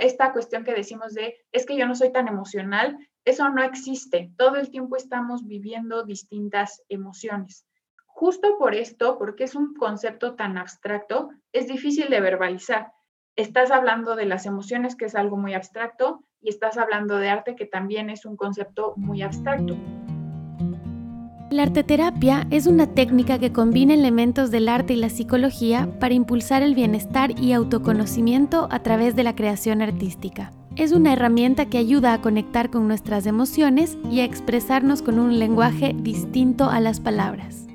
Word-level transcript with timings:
Esta 0.00 0.32
cuestión 0.32 0.64
que 0.64 0.74
decimos 0.74 1.14
de, 1.14 1.36
es 1.52 1.66
que 1.66 1.76
yo 1.76 1.86
no 1.86 1.94
soy 1.94 2.12
tan 2.12 2.28
emocional, 2.28 2.98
eso 3.24 3.48
no 3.50 3.62
existe. 3.62 4.32
Todo 4.36 4.56
el 4.56 4.70
tiempo 4.70 4.96
estamos 4.96 5.46
viviendo 5.46 6.04
distintas 6.04 6.82
emociones. 6.88 7.66
Justo 8.06 8.56
por 8.58 8.74
esto, 8.74 9.18
porque 9.18 9.44
es 9.44 9.54
un 9.54 9.74
concepto 9.74 10.34
tan 10.34 10.58
abstracto, 10.58 11.30
es 11.52 11.68
difícil 11.68 12.08
de 12.08 12.20
verbalizar. 12.20 12.92
Estás 13.36 13.70
hablando 13.70 14.16
de 14.16 14.26
las 14.26 14.46
emociones, 14.46 14.96
que 14.96 15.04
es 15.04 15.14
algo 15.14 15.36
muy 15.36 15.54
abstracto, 15.54 16.24
y 16.40 16.48
estás 16.48 16.78
hablando 16.78 17.18
de 17.18 17.28
arte, 17.28 17.54
que 17.54 17.66
también 17.66 18.10
es 18.10 18.24
un 18.24 18.36
concepto 18.36 18.94
muy 18.96 19.22
abstracto. 19.22 19.76
La 21.50 21.62
arteterapia 21.62 22.46
es 22.50 22.66
una 22.66 22.88
técnica 22.88 23.38
que 23.38 23.52
combina 23.52 23.94
elementos 23.94 24.50
del 24.50 24.68
arte 24.68 24.92
y 24.92 24.96
la 24.96 25.08
psicología 25.08 25.88
para 25.98 26.12
impulsar 26.12 26.62
el 26.62 26.74
bienestar 26.74 27.40
y 27.40 27.54
autoconocimiento 27.54 28.68
a 28.70 28.82
través 28.82 29.16
de 29.16 29.22
la 29.22 29.34
creación 29.34 29.80
artística. 29.80 30.52
Es 30.76 30.92
una 30.92 31.14
herramienta 31.14 31.64
que 31.64 31.78
ayuda 31.78 32.12
a 32.12 32.20
conectar 32.20 32.68
con 32.68 32.86
nuestras 32.86 33.24
emociones 33.24 33.96
y 34.10 34.20
a 34.20 34.24
expresarnos 34.24 35.00
con 35.00 35.18
un 35.18 35.38
lenguaje 35.38 35.96
distinto 35.96 36.68
a 36.68 36.80
las 36.80 37.00
palabras. 37.00 37.66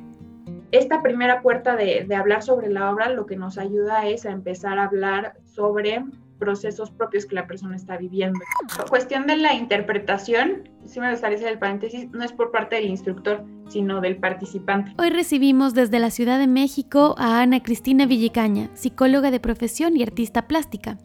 Esta 0.72 1.02
primera 1.02 1.42
puerta 1.42 1.76
de, 1.76 2.08
hablar 2.16 2.44
sobre 2.44 2.70
la 2.70 2.92
obra 2.92 3.10
lo 3.10 3.26
que 3.26 3.38
nos 3.38 3.58
ayuda 3.58 4.08
es 4.08 4.28
a 4.28 4.32
empezar 4.32 4.78
a 4.78 4.86
hablar 4.86 5.34
sobre 5.46 6.06
procesos 6.44 6.92
propios 6.92 7.26
que 7.26 7.36
la 7.36 7.48
persona 7.48 7.78
está 7.78 7.96
viviendo. 7.96 8.38
La 8.78 8.84
cuestión 8.84 9.28
de 9.28 9.38
la 9.38 9.54
interpretación, 9.54 10.70
si 10.86 11.00
me 11.00 11.10
gustaría 11.10 11.38
hacer 11.38 11.54
el 11.54 11.58
paréntesis, 11.58 12.10
no 12.12 12.22
es 12.22 12.34
por 12.34 12.52
parte 12.52 12.76
del 12.76 12.90
instructor, 12.90 13.46
sino 13.70 14.02
del 14.02 14.18
participante. 14.18 14.92
Hoy 14.98 15.10
recibimos 15.10 15.74
desde 15.74 16.00
la 16.00 16.12
Ciudad 16.12 16.40
de 16.40 16.48
México 16.48 17.16
a 17.18 17.42
Ana 17.42 17.64
Cristina 17.64 18.06
Villicaña, 18.06 18.70
psicóloga 18.74 19.32
de 19.32 19.40
profesión 19.40 19.96
y 19.96 20.04
artista 20.04 20.50
plástica. 20.50 20.98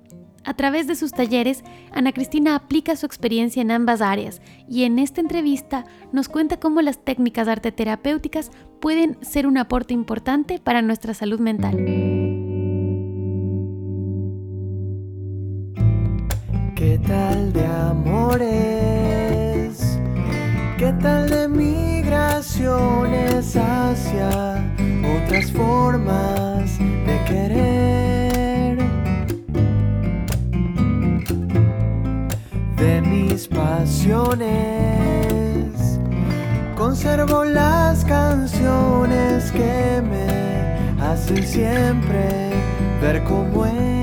A 0.44 0.54
través 0.54 0.88
de 0.88 0.96
sus 0.96 1.12
talleres, 1.12 1.62
Ana 1.92 2.10
Cristina 2.10 2.56
aplica 2.56 2.96
su 2.96 3.06
experiencia 3.06 3.62
en 3.62 3.70
ambas 3.70 4.00
áreas 4.00 4.42
y 4.68 4.84
en 4.84 4.98
esta 4.98 5.20
entrevista 5.20 5.84
nos 6.10 6.28
cuenta 6.28 6.58
cómo 6.58 6.82
las 6.82 7.04
técnicas 7.04 7.46
arte 7.46 7.70
terapéuticas 7.70 8.50
pueden 8.80 9.18
ser 9.22 9.46
un 9.46 9.58
aporte 9.58 9.94
importante 9.94 10.58
para 10.58 10.82
nuestra 10.82 11.14
salud 11.14 11.38
mental. 11.38 12.27
¿Qué 16.88 16.96
tal 17.00 17.52
de 17.52 17.66
amores? 17.66 18.48
¿Qué 20.78 20.90
tal 21.02 21.28
de 21.28 21.46
migraciones 21.46 23.54
hacia 23.54 24.64
otras 25.22 25.52
formas 25.52 26.78
de 26.78 27.24
querer? 27.26 28.78
De 32.78 33.02
mis 33.02 33.46
pasiones, 33.48 34.48
conservo 36.74 37.44
las 37.44 38.02
canciones 38.06 39.52
que 39.52 40.02
me 40.10 40.26
hacen 41.04 41.46
siempre 41.46 42.54
ver 43.02 43.22
cómo 43.24 43.66
es. 43.66 43.97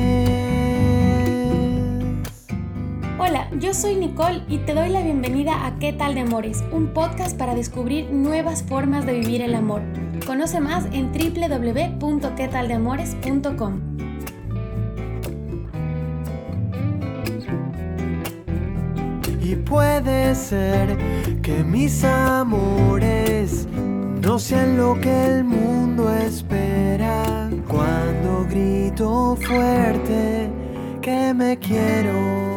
Hola, 3.27 3.49
yo 3.59 3.73
soy 3.73 3.95
Nicole 3.95 4.43
y 4.47 4.59
te 4.59 4.75
doy 4.75 4.89
la 4.89 5.01
bienvenida 5.01 5.65
a 5.65 5.79
¿Qué 5.79 5.93
tal 5.93 6.13
de 6.13 6.21
Amores? 6.21 6.63
Un 6.71 6.93
podcast 6.93 7.35
para 7.35 7.55
descubrir 7.55 8.11
nuevas 8.11 8.61
formas 8.61 9.07
de 9.07 9.13
vivir 9.13 9.41
el 9.41 9.55
amor. 9.55 9.81
Conoce 10.27 10.59
más 10.59 10.85
en 10.91 11.11
www.quetaldeamores.com. 11.11 13.81
Y 19.41 19.55
puede 19.55 20.35
ser 20.35 20.95
que 21.41 21.63
mis 21.63 22.03
amores 22.03 23.67
no 24.21 24.37
sean 24.37 24.77
lo 24.77 25.01
que 25.01 25.25
el 25.25 25.43
mundo 25.43 26.13
espera 26.13 27.49
cuando 27.67 28.45
grito 28.47 29.35
fuerte 29.37 30.47
que 31.01 31.33
me 31.33 31.57
quiero. 31.57 32.54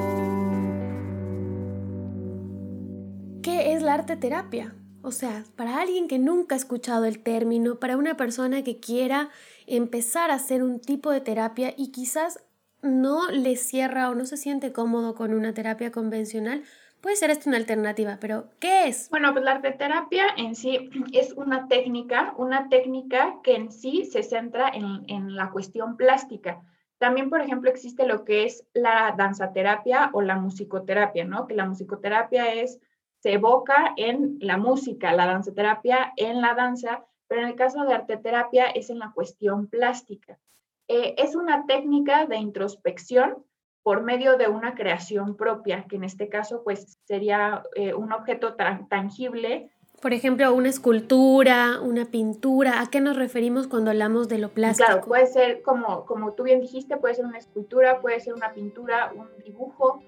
Terapia. 4.17 4.75
O 5.03 5.13
sea, 5.13 5.45
para 5.57 5.81
alguien 5.81 6.09
que 6.09 6.19
nunca 6.19 6.55
ha 6.55 6.59
escuchado 6.59 7.05
el 7.05 7.21
término, 7.21 7.77
para 7.77 7.97
una 7.97 8.17
persona 8.17 8.63
que 8.63 8.81
quiera 8.81 9.31
empezar 9.67 10.31
a 10.31 10.35
hacer 10.35 10.63
un 10.63 10.81
tipo 10.81 11.11
de 11.11 11.21
terapia 11.21 11.73
y 11.77 11.93
quizás 11.93 12.45
no 12.83 13.31
le 13.31 13.57
cierra 13.57 14.11
o 14.11 14.15
no 14.15 14.27
se 14.27 14.37
siente 14.37 14.73
cómodo 14.73 15.15
con 15.15 15.35
una 15.35 15.55
terapia 15.55 15.93
convencional, 15.93 16.63
puede 17.01 17.17
ser 17.17 17.31
esto 17.31 17.49
una 17.49 17.59
alternativa, 17.59 18.19
pero 18.21 18.49
¿qué 18.61 18.89
es? 18.89 19.09
Bueno, 19.11 19.33
pues 19.33 19.45
la 19.45 19.53
arte 19.53 19.73
terapia 19.73 20.25
en 20.37 20.55
sí 20.55 20.91
es 21.13 21.33
una 21.35 21.69
técnica, 21.69 22.35
una 22.37 22.69
técnica 22.69 23.37
que 23.43 23.55
en 23.55 23.71
sí 23.73 24.05
se 24.05 24.23
centra 24.23 24.69
en, 24.69 25.05
en 25.07 25.37
la 25.37 25.51
cuestión 25.51 25.97
plástica. 25.97 26.63
También, 26.99 27.31
por 27.31 27.41
ejemplo, 27.41 27.71
existe 27.71 28.07
lo 28.07 28.25
que 28.25 28.45
es 28.45 28.67
la 28.75 29.15
danzaterapia 29.17 30.11
o 30.13 30.21
la 30.21 30.37
musicoterapia, 30.37 31.25
¿no? 31.25 31.47
Que 31.47 31.55
la 31.55 31.65
musicoterapia 31.65 32.53
es 32.55 32.81
se 33.21 33.33
evoca 33.33 33.95
en 33.97 34.39
la 34.41 34.57
música, 34.57 35.13
la 35.13 35.27
danzaterapia 35.27 36.13
en 36.17 36.41
la 36.41 36.55
danza, 36.55 37.05
pero 37.27 37.43
en 37.43 37.49
el 37.49 37.57
caso 37.57 37.85
de 37.85 37.95
arteterapia 37.95 38.67
es 38.67 38.91
en 38.91 38.99
la 38.99 39.13
cuestión 39.13 39.67
plástica. 39.67 40.39
Eh, 40.89 41.15
es 41.19 41.35
una 41.35 41.67
técnica 41.67 42.27
de 42.27 42.37
introspección 42.37 43.45
por 43.83 44.03
medio 44.03 44.37
de 44.37 44.49
una 44.49 44.75
creación 44.75 45.37
propia, 45.37 45.85
que 45.89 45.97
en 45.97 46.05
este 46.05 46.29
caso 46.29 46.63
pues 46.63 46.99
sería 47.05 47.63
eh, 47.75 47.95
un 47.95 48.13
objeto 48.13 48.55
tangible. 48.89 49.71
Por 50.01 50.13
ejemplo, 50.13 50.53
una 50.55 50.69
escultura, 50.69 51.81
una 51.83 52.05
pintura, 52.07 52.81
¿a 52.81 52.89
qué 52.89 53.01
nos 53.01 53.17
referimos 53.17 53.67
cuando 53.67 53.91
hablamos 53.91 54.29
de 54.29 54.39
lo 54.39 54.51
plástico? 54.51 54.87
Claro, 54.87 55.07
puede 55.07 55.27
ser, 55.27 55.63
como, 55.63 56.07
como 56.07 56.35
tú 56.35 56.45
bien 56.45 56.61
dijiste, 56.61 56.97
puede 56.97 57.15
ser 57.15 57.25
una 57.25 57.39
escultura, 57.39 58.01
puede 58.01 58.21
ser 58.21 58.35
una 58.35 58.53
pintura, 58.53 59.13
un 59.15 59.29
dibujo, 59.43 60.03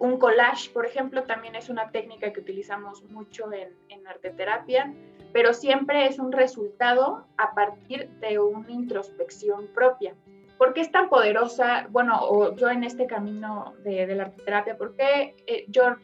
un 0.00 0.18
collage, 0.18 0.70
por 0.70 0.86
ejemplo, 0.86 1.24
también 1.24 1.54
es 1.54 1.68
una 1.68 1.90
técnica 1.90 2.32
que 2.32 2.40
utilizamos 2.40 3.04
mucho 3.10 3.52
en, 3.52 3.68
en 3.90 4.06
arteterapia, 4.08 4.92
pero 5.32 5.52
siempre 5.52 6.06
es 6.06 6.18
un 6.18 6.32
resultado 6.32 7.26
a 7.36 7.54
partir 7.54 8.08
de 8.20 8.38
una 8.38 8.70
introspección 8.70 9.68
propia. 9.68 10.16
¿Por 10.56 10.72
qué 10.72 10.80
es 10.80 10.90
tan 10.90 11.10
poderosa? 11.10 11.86
Bueno, 11.90 12.18
o 12.22 12.56
yo 12.56 12.70
en 12.70 12.82
este 12.82 13.06
camino 13.06 13.74
de, 13.84 14.06
de 14.06 14.14
la 14.14 14.24
arteterapia, 14.24 14.76
¿por 14.76 14.96
qué 14.96 15.34
eh, 15.46 15.66
yo 15.68 15.96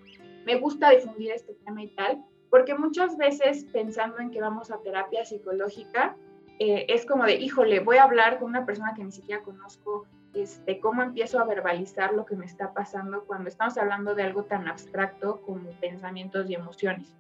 me 0.45 0.57
gusta 0.57 0.91
difundir 0.91 1.33
este 1.33 1.55
tema 1.55 1.83
y 1.83 1.89
tal? 1.89 2.23
Porque 2.51 2.75
muchas 2.75 3.17
veces 3.17 3.65
pensando 3.73 4.19
en 4.19 4.31
que 4.31 4.43
vamos 4.43 4.71
a 4.71 4.81
terapia 4.83 5.25
psicológica, 5.25 6.17
eh, 6.59 6.87
es 6.89 7.07
como 7.07 7.25
de, 7.25 7.35
híjole, 7.37 7.81
voy 7.81 7.97
a 7.97 8.05
hablar 8.05 8.39
con 8.39 8.49
una 8.49 8.67
persona 8.67 8.93
que 8.95 9.05
ni 9.05 9.13
siquiera 9.13 9.43
conozco, 9.43 10.07
este, 10.37 10.81
cómo 10.81 11.03
empiezo 11.03 11.41
a 11.41 11.45
verbalizar 11.45 12.13
lo 12.13 12.27
que 12.27 12.37
me 12.37 12.45
está 12.47 12.73
pasando 12.73 13.25
cuando 13.25 13.49
estamos 13.49 13.77
hablando 13.79 14.15
de 14.15 14.23
algo 14.23 14.45
tan 14.45 14.69
abstracto 14.69 15.41
como 15.43 15.71
pensamientos 15.81 16.49
y 16.51 16.55
emociones. 16.55 17.15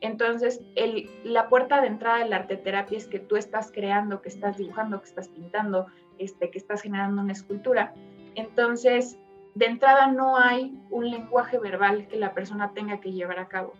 Entonces, 0.00 0.60
el, 0.74 1.08
la 1.22 1.48
puerta 1.48 1.80
de 1.80 1.86
entrada 1.86 2.18
de 2.18 2.28
la 2.28 2.36
arteterapia 2.36 2.98
es 2.98 3.06
que 3.06 3.20
tú 3.20 3.36
estás 3.36 3.70
creando, 3.70 4.20
que 4.20 4.30
estás 4.30 4.56
dibujando, 4.56 5.00
que 5.00 5.08
estás 5.08 5.28
pintando, 5.28 5.86
este, 6.18 6.50
que 6.50 6.58
estás 6.58 6.82
generando 6.82 7.22
una 7.22 7.32
escultura. 7.32 7.94
Entonces, 8.34 9.16
de 9.54 9.66
entrada 9.66 10.08
no 10.08 10.36
hay 10.38 10.76
un 10.90 11.10
lenguaje 11.10 11.58
verbal 11.58 12.08
que 12.08 12.16
la 12.16 12.32
persona 12.32 12.72
tenga 12.74 13.00
que 13.00 13.12
llevar 13.12 13.38
a 13.38 13.48
cabo. 13.48 13.74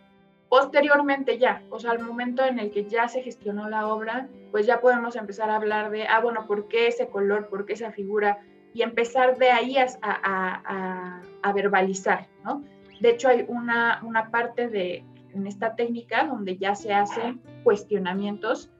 Posteriormente 0.48 1.38
ya, 1.38 1.62
o 1.70 1.81
sea, 1.81 1.92
al 1.92 2.00
momento 2.00 2.44
en 2.44 2.58
el 2.58 2.70
que 2.70 2.84
ya 2.84 3.08
se 3.08 3.22
gestionó 3.22 3.70
la 3.70 3.88
obra, 3.88 4.28
pues 4.50 4.66
ya 4.66 4.81
podemos 4.81 5.16
empezar 5.16 5.48
a 5.48 5.56
hablar 5.56 5.91
de, 5.91 6.06
ah, 6.06 6.20
bueno, 6.20 6.47
¿por 6.47 6.69
qué 6.69 6.88
ese 6.88 7.08
color? 7.08 7.48
¿Por 7.48 7.64
qué 7.64 7.72
esa 7.72 7.91
figura? 7.91 8.38
Y 8.74 8.82
empezar 8.82 9.38
de 9.38 9.50
ahí 9.50 9.76
a, 9.76 11.52
verbalizar, 11.54 12.28
¿no? 12.44 12.64
De 13.00 13.10
hecho, 13.10 13.28
hay 13.28 13.44
una, 13.48 14.00
una 14.04 14.30
parte 14.30 14.69
de, 14.69 15.04
en 15.34 15.46
esta 15.46 15.74
técnica 15.74 16.24
donde 16.24 16.56
ya 16.56 16.74
se 16.74 16.92
hacen 16.92 17.40
cuestionamientos 17.64 18.70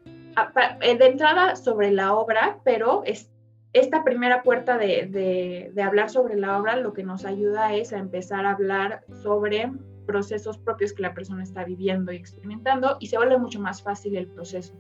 eh, 0.81 0.97
de 0.97 1.07
entrada 1.07 1.57
sobre 1.57 1.91
la 1.91 2.15
obra, 2.15 2.59
pero 2.65 3.03
es, 3.05 3.31
esta 3.73 4.05
primera 4.05 4.43
puerta 4.43 4.79
de, 4.79 5.71
de, 5.73 5.83
hablar 5.83 6.11
sobre 6.11 6.37
la 6.37 6.59
obra 6.59 6.77
lo 6.77 6.93
que 6.93 7.03
nos 7.03 7.25
ayuda 7.25 7.75
es 7.75 7.93
a 7.93 7.99
empezar 7.99 8.47
a 8.47 8.53
hablar 8.53 9.05
sobre 9.23 9.73
procesos 10.07 10.59
propios 10.59 10.93
que 10.93 11.03
la 11.03 11.15
persona 11.15 11.43
está 11.43 11.65
viviendo 11.65 12.13
y 12.13 12.17
experimentando 12.17 12.97
y 13.01 13.07
se 13.07 13.17
vuelve 13.17 13.39
mucho 13.39 13.61
más 13.61 13.83
fácil 13.83 14.17
el 14.17 14.27
proceso. 14.27 14.75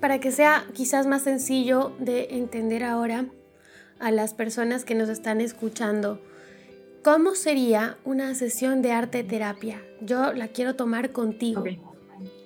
Para 0.00 0.18
que 0.20 0.32
sea 0.32 0.64
quizás 0.72 1.06
más 1.06 1.22
sencillo 1.22 1.92
de 1.98 2.28
entender 2.30 2.84
ahora, 2.84 3.26
a 3.98 4.10
las 4.10 4.34
personas 4.34 4.84
que 4.84 4.94
nos 4.94 5.08
están 5.08 5.40
escuchando, 5.40 6.20
¿cómo 7.02 7.34
sería 7.34 7.96
una 8.04 8.34
sesión 8.34 8.82
de 8.82 8.92
arte 8.92 9.24
terapia? 9.24 9.82
Yo 10.00 10.32
la 10.32 10.48
quiero 10.48 10.74
tomar 10.76 11.12
contigo. 11.12 11.64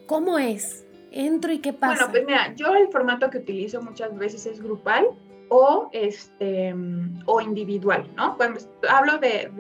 ¿Cómo 0.06 0.38
es? 0.38 0.84
¿Entro 1.12 1.52
y 1.52 1.58
qué 1.58 1.72
pasa? 1.72 2.06
Bueno, 2.06 2.10
pues 2.12 2.24
mira, 2.26 2.54
yo 2.54 2.74
el 2.74 2.88
formato 2.88 3.30
que 3.30 3.38
utilizo 3.38 3.82
muchas 3.82 4.16
veces 4.16 4.46
es 4.46 4.60
grupal. 4.60 5.06
o, 5.52 5.90
este, 5.92 6.72
o 7.26 7.40
individual, 7.40 8.08
¿no? 8.16 8.36
Cuando 8.36 8.60
hablo 8.88 9.18
de, 9.18 9.50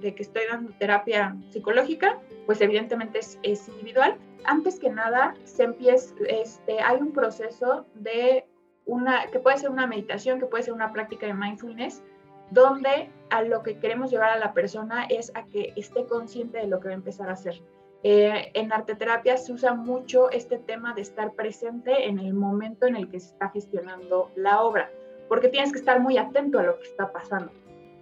de, 0.00 0.14
que 0.14 0.22
estoy 0.22 0.42
dando 0.48 0.72
terapia 0.78 1.36
psicológica, 1.50 2.20
pues 2.46 2.60
evidentemente 2.60 3.18
es, 3.18 3.38
es 3.42 3.68
individual. 3.68 4.16
Antes 4.44 4.78
que 4.78 4.90
nada, 4.90 5.34
se 5.42 5.64
empieza, 5.64 6.14
este, 6.28 6.80
hay 6.80 6.98
un 7.00 7.12
proceso 7.12 7.84
de 7.94 8.46
una, 8.86 9.26
que 9.30 9.38
puede 9.38 9.58
ser 9.58 9.70
una 9.70 9.86
meditación, 9.86 10.38
que 10.38 10.46
puede 10.46 10.64
ser 10.64 10.74
una 10.74 10.92
práctica 10.92 11.26
de 11.26 11.34
mindfulness, 11.34 12.02
donde 12.50 13.10
a 13.30 13.42
lo 13.42 13.62
que 13.62 13.78
queremos 13.78 14.10
llevar 14.10 14.30
a 14.30 14.38
la 14.38 14.52
persona 14.52 15.04
es 15.04 15.32
a 15.34 15.44
que 15.44 15.72
esté 15.76 16.06
consciente 16.06 16.58
de 16.58 16.66
lo 16.66 16.80
que 16.80 16.88
va 16.88 16.92
a 16.92 16.96
empezar 16.96 17.28
a 17.28 17.32
hacer. 17.32 17.60
Eh, 18.02 18.50
en 18.52 18.70
arteterapia 18.70 19.38
se 19.38 19.52
usa 19.52 19.72
mucho 19.72 20.30
este 20.30 20.58
tema 20.58 20.92
de 20.92 21.00
estar 21.00 21.32
presente 21.32 22.06
en 22.06 22.18
el 22.18 22.34
momento 22.34 22.86
en 22.86 22.96
el 22.96 23.08
que 23.08 23.18
se 23.18 23.32
está 23.32 23.48
gestionando 23.48 24.30
la 24.36 24.62
obra, 24.62 24.90
porque 25.28 25.48
tienes 25.48 25.72
que 25.72 25.78
estar 25.78 26.00
muy 26.00 26.18
atento 26.18 26.58
a 26.58 26.64
lo 26.64 26.78
que 26.78 26.86
está 26.86 27.10
pasando. 27.10 27.50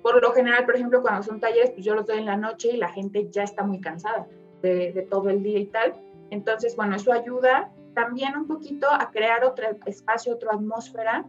Por 0.03 0.21
lo 0.21 0.33
general, 0.33 0.65
por 0.65 0.75
ejemplo, 0.75 1.03
cuando 1.03 1.23
son 1.23 1.39
talleres, 1.39 1.71
pues 1.71 1.85
yo 1.85 1.95
los 1.95 2.07
doy 2.07 2.19
en 2.19 2.27
la 2.27 2.37
noche 2.37 2.73
y 2.73 2.77
la 2.77 2.89
gente 2.89 3.29
ya 3.31 3.45
está 3.45 3.63
muy 3.63 3.81
cansada 3.81 4.27
de, 4.61 4.93
de 4.93 5.03
todo 5.03 5.31
el 5.31 5.45
día 5.45 5.61
y 5.61 5.67
tal. 5.67 5.95
Entonces, 6.31 6.75
bueno, 6.75 6.97
eso 6.97 7.13
ayuda 7.13 7.71
también 7.95 8.37
un 8.37 8.47
poquito 8.47 8.89
a 8.91 9.11
crear 9.11 9.45
otro 9.45 9.67
espacio, 9.87 10.35
otra 10.35 10.53
atmósfera, 10.53 11.27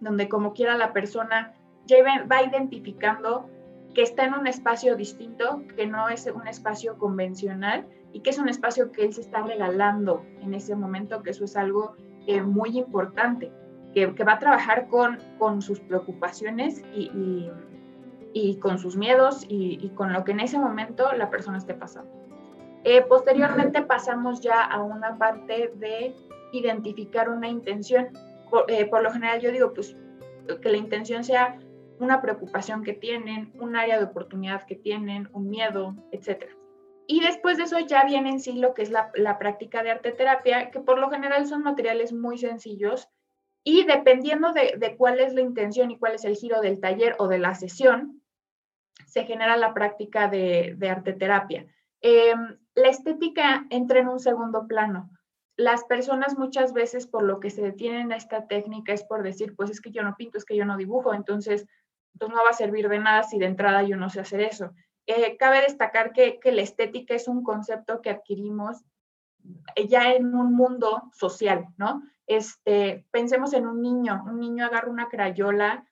donde 0.00 0.28
como 0.28 0.52
quiera 0.52 0.76
la 0.76 0.92
persona 0.92 1.52
ya 1.86 1.96
va 2.30 2.42
identificando 2.42 3.48
que 3.94 4.02
está 4.02 4.24
en 4.24 4.34
un 4.34 4.46
espacio 4.46 4.96
distinto, 4.96 5.62
que 5.76 5.86
no 5.86 6.08
es 6.08 6.26
un 6.26 6.46
espacio 6.46 6.98
convencional 6.98 7.86
y 8.12 8.20
que 8.20 8.30
es 8.30 8.38
un 8.38 8.48
espacio 8.48 8.92
que 8.92 9.04
él 9.04 9.14
se 9.14 9.20
está 9.20 9.42
regalando 9.42 10.24
en 10.40 10.52
ese 10.52 10.74
momento, 10.74 11.22
que 11.22 11.30
eso 11.30 11.44
es 11.44 11.56
algo 11.56 11.94
eh, 12.26 12.42
muy 12.42 12.76
importante, 12.76 13.52
que, 13.94 14.06
va 14.06 14.32
a 14.32 14.38
trabajar 14.38 14.88
con, 14.88 15.62
sus 15.62 15.78
preocupaciones 15.80 16.82
y, 16.94 17.48
y, 18.32 18.56
con 18.56 18.78
sus 18.78 18.96
miedos 18.96 19.46
y, 19.48 19.88
con 19.90 20.12
lo 20.12 20.24
que 20.24 20.32
en 20.32 20.40
ese 20.40 20.58
momento 20.58 21.12
la 21.12 21.30
persona 21.30 21.58
esté 21.58 21.74
pasando. 21.74 22.10
Eh, 22.84 23.02
posteriormente 23.02 23.82
pasamos 23.82 24.40
ya 24.40 24.62
a 24.62 24.82
una 24.82 25.18
parte 25.18 25.72
de 25.74 26.14
identificar 26.52 27.28
una 27.28 27.48
intención. 27.48 28.10
Por, 28.50 28.70
eh, 28.70 28.86
por 28.86 29.02
lo 29.02 29.10
general 29.10 29.40
yo 29.40 29.50
digo, 29.50 29.72
pues 29.72 29.96
que 30.60 30.68
la 30.68 30.76
intención 30.76 31.24
sea 31.24 31.58
una 31.98 32.20
preocupación 32.20 32.82
que 32.82 32.92
tienen, 32.92 33.52
un 33.60 33.76
área 33.76 33.98
de 33.98 34.04
oportunidad 34.04 34.64
que 34.66 34.76
tienen, 34.76 35.28
un 35.32 35.48
miedo, 35.48 35.94
etc. 36.12 36.46
Y 37.06 37.20
después 37.20 37.58
de 37.58 37.64
eso 37.64 37.78
ya 37.80 38.04
viene 38.04 38.30
en 38.30 38.40
sí 38.40 38.54
lo 38.54 38.74
que 38.74 38.82
es 38.82 38.90
la, 38.90 39.38
práctica 39.38 39.82
de 39.82 39.90
arte 39.90 40.12
terapia, 40.12 40.70
que 40.70 40.80
por 40.80 40.98
lo 40.98 41.10
general 41.10 41.46
son 41.46 41.62
materiales 41.62 42.12
muy 42.12 42.38
sencillos 42.38 43.08
y 43.62 43.84
dependiendo 43.84 44.52
de, 44.52 44.94
cuál 44.98 45.20
es 45.20 45.34
la 45.34 45.40
intención 45.40 45.90
y 45.90 45.98
cuál 45.98 46.14
es 46.14 46.24
el 46.24 46.36
giro 46.36 46.60
del 46.60 46.80
taller 46.80 47.16
o 47.18 47.28
de 47.28 47.38
la 47.38 47.54
sesión, 47.54 48.22
se 49.06 49.24
genera 49.24 49.56
la 49.56 49.74
práctica 49.74 50.28
de, 50.28 50.74
de 50.76 50.90
arte 50.90 51.12
terapia. 51.12 51.66
Em, 52.06 52.58
la 52.74 52.88
estética 52.90 53.64
entra 53.70 53.98
en 53.98 54.08
un 54.08 54.20
segundo 54.20 54.66
plano. 54.66 55.08
Las 55.56 55.84
personas 55.84 56.36
muchas 56.36 56.74
veces 56.74 57.06
por 57.06 57.22
lo 57.22 57.40
que 57.40 57.48
se 57.48 57.62
detienen 57.62 58.12
a 58.12 58.16
esta 58.16 58.46
técnica 58.46 58.92
es 58.92 59.02
por 59.04 59.22
decir, 59.22 59.56
pues 59.56 59.70
es 59.70 59.80
que 59.80 59.90
yo 59.90 60.02
no 60.02 60.14
pinto, 60.14 60.36
es 60.36 60.44
que 60.44 60.54
yo 60.54 60.66
no 60.66 60.76
dibujo, 60.76 61.14
entonces 61.14 61.66
entonces 62.12 62.36
no 62.36 62.44
va 62.44 62.50
a 62.50 62.52
servir 62.52 62.90
de 62.90 62.98
nada 62.98 63.22
si 63.22 63.38
de 63.38 63.46
entrada 63.46 63.84
yo 63.84 63.96
no 63.96 64.10
sé 64.10 64.20
hacer 64.20 64.42
eso. 64.42 64.74
Eh, 65.06 65.38
cabe 65.38 65.62
destacar 65.62 66.12
que, 66.12 66.38
la 66.44 66.60
estética 66.60 67.14
es 67.14 67.26
un 67.26 67.42
concepto 67.42 68.02
que 68.02 68.10
adquirimos 68.10 68.84
ya 69.88 70.12
en 70.12 70.34
un 70.34 70.54
mundo 70.54 71.10
social, 71.14 71.68
¿no? 71.78 72.02
Este, 72.26 73.06
pensemos 73.10 73.54
en 73.54 73.66
un 73.66 73.80
niño, 73.80 74.24
un 74.26 74.40
niño 74.40 74.66
agarra 74.66 74.90
una 74.90 75.08
crayola 75.08 75.86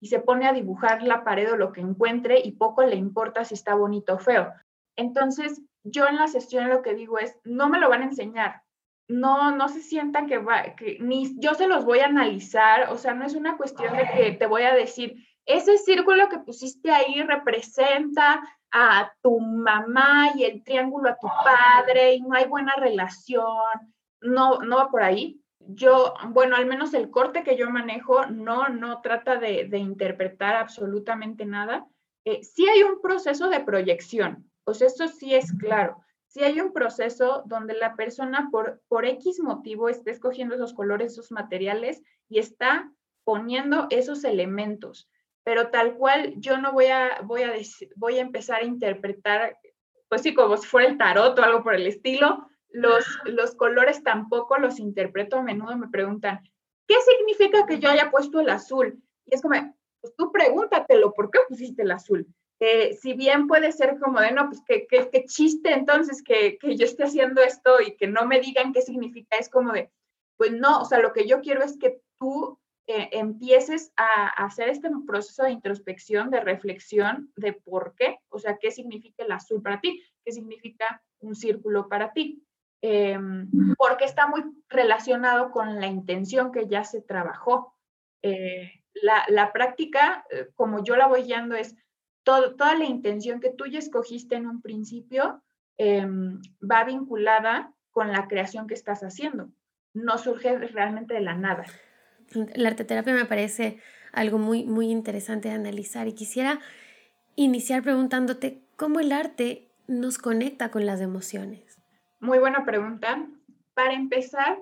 y 0.00 0.06
se 0.06 0.20
pone 0.20 0.46
a 0.46 0.52
dibujar 0.52 1.02
la 1.02 1.24
pared 1.24 1.52
o 1.52 1.56
lo 1.56 1.72
que 1.72 1.80
encuentre 1.80 2.38
y 2.38 2.52
poco 2.52 2.82
le 2.84 2.94
importa 2.94 3.44
si 3.44 3.54
está 3.54 3.74
bonito 3.74 4.14
o 4.14 4.18
feo. 4.18 4.52
Entonces, 4.96 5.62
yo 5.84 6.06
en 6.06 6.16
la 6.16 6.28
sesión 6.28 6.68
lo 6.68 6.82
que 6.82 6.94
digo 6.94 7.18
es, 7.18 7.38
no 7.44 7.68
me 7.68 7.78
lo 7.78 7.88
van 7.88 8.02
a 8.02 8.06
enseñar, 8.06 8.62
no, 9.08 9.54
no 9.54 9.68
se 9.68 9.80
sientan 9.80 10.26
que 10.26 10.38
va, 10.38 10.74
que 10.74 10.98
ni 11.00 11.38
yo 11.38 11.54
se 11.54 11.68
los 11.68 11.84
voy 11.84 12.00
a 12.00 12.06
analizar, 12.06 12.90
o 12.90 12.96
sea, 12.96 13.14
no 13.14 13.24
es 13.24 13.34
una 13.34 13.56
cuestión 13.56 13.96
de 13.96 14.08
que 14.08 14.32
te 14.32 14.46
voy 14.46 14.62
a 14.62 14.74
decir, 14.74 15.16
ese 15.46 15.78
círculo 15.78 16.28
que 16.28 16.40
pusiste 16.40 16.90
ahí 16.90 17.22
representa 17.22 18.42
a 18.72 19.12
tu 19.22 19.38
mamá 19.38 20.32
y 20.34 20.44
el 20.44 20.62
triángulo 20.64 21.10
a 21.10 21.18
tu 21.18 21.28
padre 21.28 22.14
y 22.14 22.20
no 22.20 22.34
hay 22.34 22.46
buena 22.46 22.74
relación. 22.76 23.44
No, 24.20 24.58
no 24.60 24.76
va 24.76 24.90
por 24.90 25.02
ahí. 25.02 25.40
Yo, 25.60 26.14
bueno, 26.30 26.56
al 26.56 26.66
menos 26.66 26.94
el 26.94 27.10
corte 27.10 27.44
que 27.44 27.56
yo 27.56 27.70
manejo 27.70 28.26
no, 28.26 28.68
no 28.68 29.00
trata 29.02 29.36
de, 29.36 29.68
interpretar 29.78 30.56
absolutamente 30.56 31.46
nada. 31.46 31.86
Eh, 32.24 32.42
sí 32.42 32.68
hay 32.68 32.82
un 32.82 33.00
proceso 33.00 33.48
de 33.48 33.60
proyección, 33.60 34.50
o 34.66 34.74
sea, 34.74 34.88
eso 34.88 35.08
sí 35.08 35.34
es 35.34 35.52
claro. 35.54 36.02
Sí 36.26 36.42
hay 36.42 36.60
un 36.60 36.72
proceso 36.72 37.42
donde 37.46 37.74
la 37.74 37.96
persona 37.96 38.48
por, 38.50 38.82
por 38.88 39.06
X 39.06 39.40
motivo 39.40 39.88
está 39.88 40.10
escogiendo 40.10 40.54
esos 40.54 40.74
colores, 40.74 41.12
esos 41.12 41.32
materiales 41.32 42.02
y 42.28 42.38
está 42.38 42.92
poniendo 43.24 43.86
esos 43.90 44.24
elementos 44.24 45.08
pero 45.46 45.70
tal 45.70 45.94
cual 45.94 46.34
yo 46.38 46.58
no 46.58 46.72
voy 46.72 46.86
a, 46.86 47.20
voy 47.22 47.44
a, 47.44 47.52
voy 47.94 48.18
a 48.18 48.20
empezar 48.20 48.62
a 48.62 48.64
interpretar, 48.64 49.56
pues 50.08 50.22
sí, 50.22 50.34
como 50.34 50.56
si 50.56 50.66
fuera 50.66 50.88
el 50.88 50.98
tarot 50.98 51.38
o 51.38 51.42
algo 51.44 51.62
por 51.62 51.76
el 51.76 51.86
estilo, 51.86 52.48
los, 52.70 53.06
los 53.26 53.54
colores 53.54 54.02
tampoco 54.02 54.58
los 54.58 54.80
interpreto 54.80 55.36
a 55.36 55.42
menudo, 55.42 55.78
me 55.78 55.86
preguntan, 55.86 56.40
¿qué 56.88 56.96
significa 57.00 57.64
que 57.64 57.78
yo 57.78 57.88
haya 57.88 58.10
puesto 58.10 58.40
el 58.40 58.50
azul? 58.50 59.00
Y 59.24 59.36
es 59.36 59.40
como, 59.40 59.54
pues 60.00 60.16
tú 60.16 60.32
pregúntatelo, 60.32 61.12
¿por 61.12 61.30
qué 61.30 61.38
pusiste 61.48 61.82
el 61.82 61.92
azul? 61.92 62.26
Eh, 62.58 62.94
si 62.94 63.12
bien 63.12 63.46
puede 63.46 63.70
ser 63.72 63.98
como 63.98 64.20
de, 64.20 64.32
no, 64.32 64.48
pues 64.48 64.62
qué, 64.66 65.24
chiste 65.26 65.72
entonces 65.72 66.22
que, 66.22 66.56
que, 66.58 66.76
yo 66.76 66.86
esté 66.86 67.04
haciendo 67.04 67.42
esto 67.42 67.82
y 67.82 67.96
que 67.96 68.06
no 68.06 68.24
me 68.24 68.40
digan 68.40 68.72
qué 68.72 68.80
significa, 68.80 69.36
es 69.36 69.50
como 69.50 69.72
de, 69.72 69.90
pues 70.38 70.52
no, 70.52 70.80
o 70.80 70.84
sea, 70.84 71.00
lo 71.00 71.12
que 71.12 71.28
yo 71.28 71.40
quiero 71.42 71.62
es 71.62 71.78
que 71.78 72.00
tú 72.18 72.58
empieces 72.86 73.92
a, 73.96 74.28
hacer 74.44 74.68
este 74.68 74.88
proceso 75.06 75.42
de 75.42 75.50
introspección, 75.50 76.30
de 76.30 76.40
reflexión 76.40 77.32
de 77.36 77.52
por 77.52 77.94
qué, 77.96 78.20
o 78.28 78.38
sea, 78.38 78.58
qué 78.58 78.70
significa 78.70 79.24
el 79.24 79.32
azul 79.32 79.60
para 79.60 79.80
ti, 79.80 80.02
qué 80.24 80.32
significa 80.32 81.02
un 81.20 81.34
círculo 81.34 81.88
para 81.88 82.12
ti, 82.12 82.44
em, 82.82 83.48
porque 83.76 84.04
está 84.04 84.28
muy 84.28 84.44
relacionado 84.68 85.50
con 85.50 85.80
la 85.80 85.86
intención 85.86 86.52
que 86.52 86.68
ya 86.68 86.84
se 86.84 87.00
trabajó. 87.02 87.74
Eh, 88.22 88.84
la, 89.02 89.52
práctica, 89.52 90.24
eh, 90.30 90.48
como 90.54 90.82
yo 90.84 90.96
la 90.96 91.06
voy 91.06 91.24
guiando, 91.24 91.56
es 91.56 91.74
toda 92.26 92.74
la 92.74 92.84
intención 92.84 93.40
que 93.40 93.50
tú 93.50 93.66
ya 93.66 93.78
escogiste 93.78 94.34
en 94.34 94.46
un 94.46 94.60
principio, 94.60 95.42
em, 95.78 96.40
va 96.60 96.84
vinculada 96.84 97.72
con 97.90 98.12
la 98.12 98.28
creación 98.28 98.66
que 98.66 98.74
estás 98.74 99.02
haciendo. 99.02 99.48
No 99.94 100.18
surge 100.18 100.58
realmente 100.58 101.14
de 101.14 101.20
la 101.20 101.34
nada 101.34 101.64
la 102.32 102.68
arteterapia 102.68 103.14
me 103.14 103.24
parece 103.24 103.78
algo 104.12 104.38
muy, 104.38 104.64
muy 104.64 104.90
interesante 104.90 105.48
de 105.48 105.54
analizar 105.54 106.08
y 106.08 106.14
quisiera 106.14 106.60
iniciar 107.34 107.82
preguntándote 107.82 108.62
cómo 108.76 109.00
el 109.00 109.12
arte 109.12 109.68
nos 109.86 110.18
conecta 110.18 110.70
con 110.70 110.86
las 110.86 111.00
emociones. 111.00 111.78
Muy 112.20 112.38
buena 112.38 112.64
pregunta. 112.64 113.26
Para 113.74 113.92
empezar, 113.92 114.58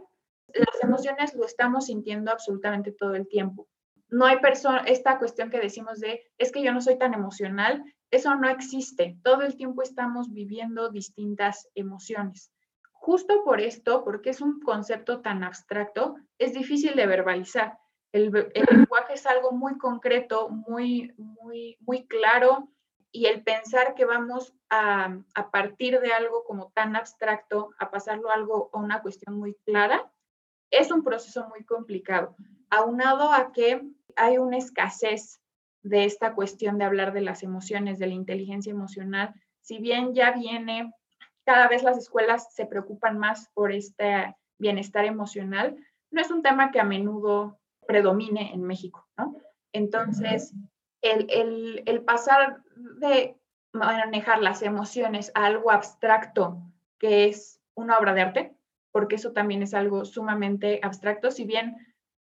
las 0.52 0.82
emociones 0.82 1.34
lo 1.34 1.46
estamos 1.46 1.86
sintiendo 1.86 2.30
absolutamente 2.30 2.92
todo 2.92 3.14
el 3.14 3.28
tiempo. 3.28 3.66
No 4.14 4.26
hay 4.26 4.38
persona, 4.38 4.85
esta 4.87 5.18
cuestión 5.18 5.50
que 5.50 5.59
decimos 5.59 5.99
de, 5.99 6.23
es 6.38 6.52
que 6.52 6.62
yo 6.62 6.73
no 6.73 6.80
soy 6.80 6.97
tan 6.97 7.14
emocional, 7.14 7.83
eso 8.12 8.33
no 8.37 8.49
existe. 8.49 9.18
Todo 9.25 9.42
el 9.42 9.56
tiempo 9.56 9.83
estamos 9.83 10.33
viviendo 10.33 10.88
distintas 10.88 11.68
emociones. 11.75 12.52
Justo 12.92 13.42
por 13.42 13.61
esto, 13.61 14.04
porque 14.04 14.30
es 14.30 14.40
un 14.40 14.61
concepto 14.61 15.21
tan 15.21 15.42
abstracto, 15.42 16.14
es 16.38 16.52
difícil 16.52 16.94
de 16.94 17.09
verbalizar. 17.09 17.76
El, 18.12 18.30
lenguaje 18.30 19.14
es 19.14 19.26
algo 19.26 19.50
muy 19.50 19.78
concreto, 19.78 20.49
muy, 20.49 21.12
muy, 21.16 21.76
muy 21.80 22.06
claro, 22.06 22.68
y 23.11 23.26
el 23.26 23.42
pensar 23.42 23.97
que 23.97 24.04
vamos 24.04 24.54
a, 24.71 25.18
a, 25.35 25.50
partir 25.50 25.99
de 25.99 26.12
algo 26.12 26.44
como 26.44 26.71
tan 26.71 26.94
abstracto 26.94 27.71
a 27.80 27.90
pasarlo 27.90 28.30
a 28.30 28.35
algo 28.35 28.71
a 28.73 28.78
una 28.78 29.02
cuestión 29.02 29.40
muy 29.40 29.56
clara 29.66 30.09
es 30.71 30.92
un 30.92 31.02
proceso 31.02 31.49
muy 31.49 31.64
complicado 31.64 32.37
aunado 32.75 33.33
a 33.33 33.52
que 33.52 33.83
hay 34.16 34.38
una 34.38 34.59
escasez 34.59 35.40
de 35.83 36.04
esta 36.04 36.35
cuestión 36.35 36.78
de 36.78 36.85
hablar 36.85 37.12
de 37.12 37.21
las 37.21 37.42
emociones 37.42 37.99
de 37.99 38.06
la 38.06 38.14
inteligencia 38.14 38.71
emocional 38.71 39.35
si 39.64 39.78
bien 39.78 40.14
ya 40.14 40.33
viene 40.33 40.92
cada 41.44 41.68
vez 41.68 41.83
las 41.83 41.99
escuelas 41.99 42.54
se 42.54 42.66
preocupan 42.66 43.18
más 43.18 43.50
por 43.54 43.73
este 43.73 44.35
bienestar 44.59 45.04
emocional. 45.04 45.76
No 46.11 46.21
es 46.21 46.30
un 46.30 46.42
tema 46.42 46.71
que 46.71 46.80
a 46.80 46.85
menudo 46.85 47.59
predomine 47.87 48.52
en 48.52 48.62
México, 48.62 49.06
¿no? 49.16 49.37
Entonces, 49.73 50.54
el, 51.02 52.02
pasar 52.06 52.62
de 52.76 53.37
manejar 53.73 54.40
las 54.40 54.62
emociones 54.62 55.33
a 55.35 55.47
algo 55.47 55.71
abstracto, 55.71 56.62
que 56.99 57.26
es 57.26 57.61
una 57.75 57.99
obra 57.99 58.14
de 58.14 58.23
arte, 58.23 58.56
porque 58.92 59.16
eso 59.16 59.33
también 59.33 59.62
es 59.62 59.75
algo 59.75 60.04
sumamente 60.04 60.78
abstracto, 60.83 61.30
si 61.30 61.44
bien 61.44 61.76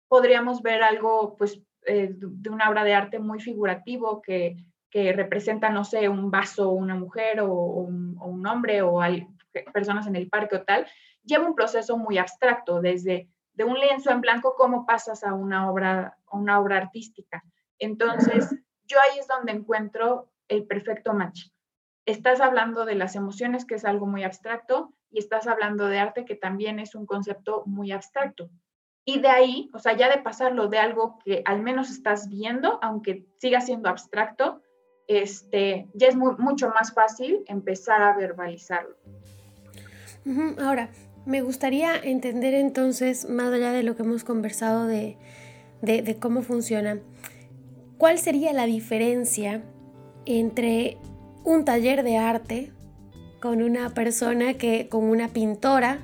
podríamos 0.08 0.62
ver 0.62 0.82
algo, 0.82 1.38
pues, 1.38 1.62
eh, 1.86 2.12
de 2.14 2.50
una 2.50 2.70
obra 2.70 2.84
de 2.84 2.94
arte 2.94 3.20
muy 3.20 3.40
figurativo 3.40 4.22
que, 4.22 4.56
que 4.94 5.12
representa, 5.12 5.70
no 5.70 5.84
sé, 5.84 6.08
un 6.08 6.30
vaso, 6.30 6.70
una 6.70 6.94
mujer 6.94 7.40
o, 7.40 7.52
un, 7.52 8.46
hombre 8.46 8.84
o 8.84 9.02
hay 9.02 9.28
personas 9.74 10.06
en 10.06 10.16
el 10.16 10.30
parque 10.30 10.58
o 10.58 10.64
tal, 10.64 10.86
lleva 11.24 11.48
un 11.48 11.56
proceso 11.56 11.98
muy 11.98 12.20
abstracto, 12.20 12.80
desde 12.80 13.28
de 13.54 13.64
un 13.64 13.74
lienzo 13.80 14.12
en 14.12 14.22
blanco, 14.22 14.54
cómo 14.56 14.86
pasas 14.86 15.24
a 15.24 15.34
una 15.34 15.72
obra, 15.72 16.18
a 16.28 16.38
una 16.38 16.60
obra 16.60 16.78
artística. 16.78 17.44
Entonces, 17.80 18.56
yo 18.86 18.98
ahí 19.00 19.18
es 19.18 19.28
donde 19.28 19.54
encuentro 19.54 20.32
el 20.48 20.68
perfecto 20.68 21.14
match. 21.14 21.48
Estás 22.06 22.40
hablando 22.40 22.86
de 22.86 22.94
las 22.94 23.16
emociones, 23.16 23.66
que 23.66 23.76
es 23.76 23.86
algo 23.86 24.06
muy 24.06 24.24
abstracto, 24.24 24.94
y 25.10 25.18
estás 25.18 25.48
hablando 25.48 25.88
de 25.88 25.98
arte, 25.98 26.24
que 26.24 26.36
también 26.36 26.80
es 26.80 26.94
un 26.94 27.08
concepto 27.08 27.64
muy 27.66 27.92
abstracto. 27.92 28.52
Y 29.06 29.20
de 29.20 29.28
ahí, 29.28 29.70
o 29.74 29.80
sea, 29.80 29.98
ya 29.98 30.10
de 30.10 30.22
pasarlo 30.22 30.68
de 30.68 30.78
algo 30.78 31.20
que 31.24 31.42
al 31.46 31.62
menos 31.62 31.90
estás 31.90 32.30
viendo, 32.30 32.80
aunque 32.82 33.26
siga 33.38 33.60
siendo 33.60 33.90
abstracto, 33.90 34.62
este, 35.08 35.88
ya 35.94 36.08
es 36.08 36.16
mucho 36.16 36.70
más 36.70 36.94
fácil 36.94 37.44
empezar 37.48 38.02
a 38.02 38.16
verbalizarlo. 38.16 38.96
Ahora, 40.62 40.90
me 41.26 41.42
gustaría 41.42 41.98
entender 41.98 42.54
entonces, 42.54 43.28
más 43.30 43.52
allá 43.52 43.74
de 43.74 43.84
lo 43.84 43.96
que 43.96 44.04
hemos 44.04 44.24
conversado 44.24 44.88
de, 44.88 45.18
de 45.82 46.18
cómo 46.20 46.42
funciona, 46.42 47.00
¿cuál 47.98 48.18
sería 48.20 48.54
la 48.54 48.66
diferencia 48.66 49.62
entre 50.26 50.98
un 51.44 51.66
taller 51.66 52.04
de 52.04 52.18
arte 52.18 52.72
con 53.42 53.62
una 53.62 53.90
persona 53.90 54.54
que, 54.54 54.88
con 54.88 55.04
una 55.04 55.28
pintora, 55.28 56.00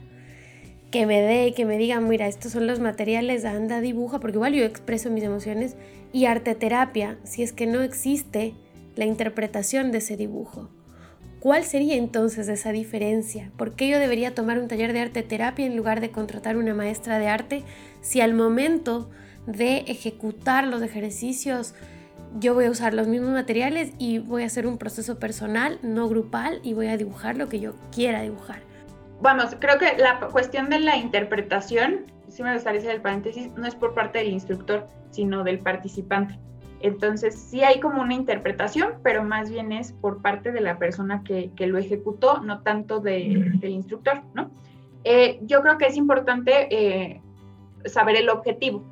que 0.92 1.06
me 1.06 1.22
dé 1.22 1.54
que 1.54 1.66
me 1.66 1.78
diga, 1.78 2.00
mira, 2.00 2.28
estos 2.28 2.52
son 2.52 2.68
los 2.68 2.80
materiales, 2.80 3.46
anda, 3.46 3.82
dibuja, 3.82 4.20
porque 4.20 4.38
igual 4.38 4.54
yo 4.54 4.66
expreso 4.66 5.10
mis 5.10 5.24
emociones, 5.24 5.76
y 6.12 6.26
arte 6.26 6.56
terapia, 6.56 7.18
si 7.24 7.44
es 7.44 7.54
que 7.54 7.68
no 7.68 7.82
existe 7.82 8.56
la 8.96 9.06
interpretación 9.06 9.92
de 9.92 10.00
ese 10.00 10.18
dibujo. 10.18 10.70
¿Cuál 11.40 11.64
sería 11.64 11.96
entonces 11.96 12.50
esa 12.50 12.72
diferencia? 12.72 13.52
¿Por 13.56 13.76
qué 13.76 13.88
yo 13.88 14.00
debería 14.00 14.36
tomar 14.36 14.60
un 14.60 14.68
taller 14.68 14.92
de 14.92 15.00
arte 15.00 15.24
terapia 15.24 15.66
en 15.66 15.78
lugar 15.78 16.02
de 16.02 16.12
contratar 16.12 16.58
una 16.58 16.74
maestra 16.74 17.18
de 17.18 17.28
arte 17.28 17.64
si 18.02 18.20
al 18.20 18.34
momento 18.34 19.10
de 19.48 19.86
ejecutar 19.88 20.68
los 20.68 20.82
ejercicios 20.82 21.76
yo 22.40 22.54
voy 22.54 22.66
a 22.66 22.72
usar 22.72 22.94
los 22.94 23.08
mismos 23.08 23.32
materiales 23.32 23.92
y 23.98 24.20
voy 24.20 24.44
a 24.44 24.48
hacer 24.48 24.68
un 24.68 24.78
proceso 24.78 25.18
personal, 25.18 25.80
no 25.82 26.10
grupal, 26.10 26.60
y 26.62 26.74
voy 26.74 26.88
a 26.88 26.98
dibujar 26.98 27.38
lo 27.38 27.48
que 27.48 27.60
yo 27.60 27.76
quiera 27.92 28.22
dibujar? 28.22 28.69
Vamos, 29.22 29.56
creo 29.60 29.78
que 29.78 29.98
la 29.98 30.20
cuestión 30.32 30.70
de 30.70 30.80
la 30.80 30.98
interpretación, 30.98 32.06
si 32.30 32.44
me 32.44 32.54
gustaría 32.54 32.80
hacer 32.80 32.96
el 32.96 33.02
paréntesis, 33.02 33.52
no 33.58 33.68
es 33.68 33.76
por 33.76 33.94
parte 33.94 34.20
del 34.20 34.30
instructor, 34.30 34.88
sino 35.12 35.44
del 35.44 35.60
participante. 35.60 36.40
Entonces, 36.82 37.36
sí 37.36 37.62
hay 37.64 37.82
como 37.82 38.02
una 38.02 38.14
interpretación, 38.14 38.94
pero 39.04 39.24
más 39.24 39.50
bien 39.50 39.74
es 39.74 39.92
por 39.92 40.22
parte 40.22 40.54
de 40.54 40.62
la 40.62 40.78
persona 40.78 41.24
que, 41.26 41.52
que 41.56 41.68
lo 41.68 41.78
ejecutó, 41.78 42.40
no 42.40 42.62
tanto 42.62 43.02
del 43.02 43.60
instructor, 43.64 44.22
¿no? 44.34 44.50
Eh, 45.04 45.40
yo 45.44 45.62
creo 45.62 45.78
que 45.78 45.88
es 45.88 45.98
importante 45.98 46.68
eh, 46.72 47.22
saber 47.86 48.16
el 48.16 48.30
objetivo 48.30 48.86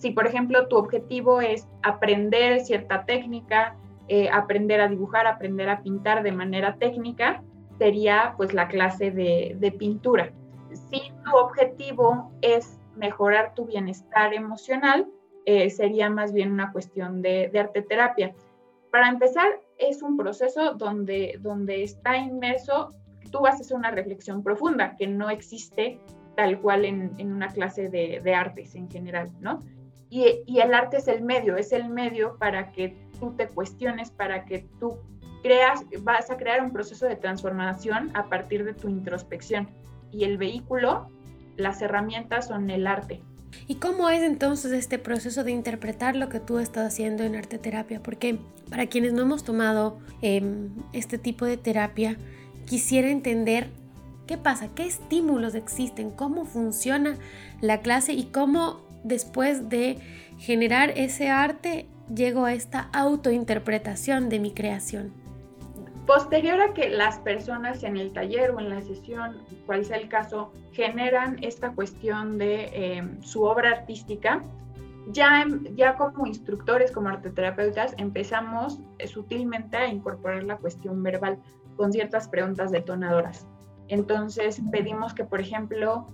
si, 0.00 0.12
por 0.12 0.26
ejemplo, 0.26 0.66
tu 0.66 0.76
objetivo 0.76 1.42
es 1.42 1.68
aprender 1.82 2.60
cierta 2.60 3.04
técnica, 3.04 3.76
eh, 4.08 4.30
aprender 4.32 4.80
a 4.80 4.88
dibujar, 4.88 5.26
aprender 5.26 5.68
a 5.68 5.82
pintar 5.82 6.22
de 6.22 6.32
manera 6.32 6.76
técnica, 6.76 7.42
sería 7.80 8.34
pues 8.36 8.52
la 8.52 8.68
clase 8.68 9.10
de, 9.10 9.74
pintura. 9.78 10.30
Si 10.90 11.00
tu 11.24 11.34
objetivo 11.34 12.30
es 12.42 12.78
mejorar 12.94 13.54
tu 13.54 13.64
bienestar 13.64 14.34
emocional, 14.34 15.08
eh, 15.46 15.70
sería 15.70 16.10
más 16.10 16.34
bien 16.34 16.52
una 16.52 16.72
cuestión 16.72 17.22
de, 17.22 17.50
arte 17.58 17.80
terapia. 17.80 18.34
Para 18.92 19.08
empezar, 19.08 19.48
es 19.78 20.02
un 20.02 20.18
proceso 20.18 20.74
donde, 20.74 21.38
donde 21.40 21.82
está 21.82 22.18
inmerso, 22.18 22.92
tú 23.32 23.46
hacer 23.46 23.74
una 23.74 23.90
reflexión 23.90 24.42
profunda 24.42 24.94
que 24.96 25.06
no 25.06 25.30
existe 25.30 25.98
tal 26.36 26.60
cual 26.60 26.84
en, 26.84 27.32
una 27.32 27.48
clase 27.48 27.88
de, 27.88 28.20
de, 28.22 28.34
artes 28.34 28.74
en 28.74 28.90
general, 28.90 29.30
¿no? 29.40 29.60
Y, 30.10 30.44
el 30.60 30.74
arte 30.74 30.98
es 30.98 31.08
el 31.08 31.22
medio, 31.22 31.56
es 31.56 31.72
el 31.72 31.88
medio 31.88 32.36
para 32.36 32.72
que 32.72 32.94
tú 33.18 33.32
te 33.36 33.48
cuestiones, 33.48 34.10
para 34.10 34.44
que 34.44 34.66
tú 34.80 34.98
creas, 35.42 35.84
vas 36.00 36.30
a 36.30 36.36
crear 36.36 36.62
un 36.62 36.72
proceso 36.72 37.06
de 37.06 37.16
transformación 37.16 38.10
a 38.14 38.28
partir 38.28 38.64
de 38.64 38.74
tu 38.74 38.88
introspección. 38.88 39.68
Y 40.12 40.24
el 40.24 40.38
vehículo, 40.38 41.08
las 41.56 41.82
herramientas 41.82 42.48
son 42.48 42.70
el 42.70 42.86
arte. 42.86 43.20
¿Y 43.66 43.76
cómo 43.76 44.08
es 44.10 44.22
entonces 44.22 44.72
este 44.72 44.98
proceso 44.98 45.44
de 45.44 45.50
interpretar 45.52 46.16
lo 46.16 46.28
que 46.28 46.40
tú 46.40 46.58
estás 46.58 46.86
haciendo 46.86 47.24
en 47.24 47.34
arte 47.34 47.58
terapia? 47.58 48.00
Porque 48.02 48.38
para 48.68 48.86
quienes 48.86 49.12
no 49.12 49.22
hemos 49.22 49.44
tomado 49.44 49.98
em, 50.22 50.70
este 50.92 51.18
tipo 51.18 51.44
de 51.44 51.56
terapia, 51.56 52.16
quisiera 52.66 53.10
entender 53.10 53.70
qué 54.26 54.38
pasa, 54.38 54.68
qué 54.74 54.86
estímulos 54.86 55.54
existen, 55.54 56.10
cómo 56.10 56.44
funciona 56.44 57.16
la 57.60 57.80
clase 57.80 58.12
y 58.12 58.26
cómo 58.26 58.80
después 59.02 59.68
de 59.68 59.98
generar 60.38 60.90
ese 60.96 61.28
arte, 61.28 61.86
llego 62.14 62.44
a 62.44 62.54
esta 62.54 62.88
autointerpretación 62.92 64.28
de 64.28 64.40
mi 64.40 64.52
creación. 64.52 65.12
Posterior 66.10 66.60
a 66.60 66.74
que 66.74 66.88
las 66.88 67.20
personas 67.20 67.84
en 67.84 67.96
el 67.96 68.12
taller 68.12 68.50
o 68.50 68.58
en 68.58 68.68
la 68.68 68.82
sesión, 68.82 69.38
cual 69.64 69.84
sea 69.84 69.96
el 69.96 70.08
caso, 70.08 70.52
generan 70.72 71.36
esta 71.40 71.70
cuestión 71.70 72.36
de 72.36 72.64
em, 72.72 73.22
su 73.22 73.44
obra 73.44 73.70
artística, 73.70 74.42
ya, 75.12 75.46
ya 75.76 75.94
como 75.94 76.26
instructores, 76.26 76.90
como 76.90 77.10
arteterapeutas, 77.10 77.94
empezamos 77.96 78.80
eh, 78.98 79.06
sutilmente 79.06 79.76
a 79.76 79.86
incorporar 79.86 80.42
la 80.42 80.56
cuestión 80.56 81.00
verbal 81.00 81.38
con 81.76 81.92
ciertas 81.92 82.26
preguntas 82.26 82.72
detonadoras. 82.72 83.46
Entonces 83.86 84.60
pedimos 84.72 85.14
que, 85.14 85.22
por 85.22 85.40
ejemplo, 85.40 86.08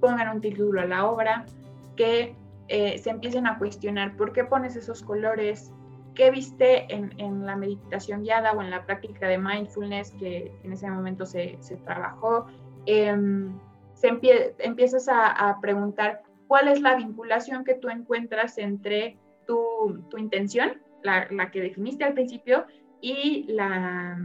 pongan 0.00 0.34
un 0.34 0.40
título 0.40 0.80
a 0.80 0.84
la 0.84 1.06
obra, 1.06 1.46
que 1.94 2.34
eh, 2.66 2.98
se 2.98 3.10
empiecen 3.10 3.46
a 3.46 3.56
cuestionar 3.58 4.16
por 4.16 4.32
qué 4.32 4.42
pones 4.42 4.74
esos 4.74 5.00
colores, 5.00 5.72
qué 6.18 6.32
viste 6.32 6.92
en, 6.92 7.46
la 7.46 7.54
meditación 7.54 8.24
guiada 8.24 8.52
o 8.52 8.60
en 8.60 8.70
la 8.70 8.84
práctica 8.84 9.28
de 9.28 9.38
mindfulness 9.38 10.10
que 10.18 10.52
en 10.64 10.72
ese 10.72 10.90
momento 10.90 11.24
se, 11.24 11.56
trabajó. 11.84 12.46
Em, 12.86 13.56
se 13.94 14.08
empiezas 14.08 15.08
a, 15.08 15.56
preguntar 15.62 16.22
cuál 16.48 16.68
es 16.68 16.80
la 16.80 16.96
vinculación 16.96 17.64
que 17.64 17.74
tú 17.74 17.88
encuentras 17.88 18.58
entre 18.58 19.16
tu, 19.46 20.04
intención, 20.16 20.82
la, 21.02 21.50
que 21.52 21.60
definiste 21.60 22.04
al 22.04 22.14
principio, 22.14 22.66
y, 23.00 23.44
la, 23.52 24.18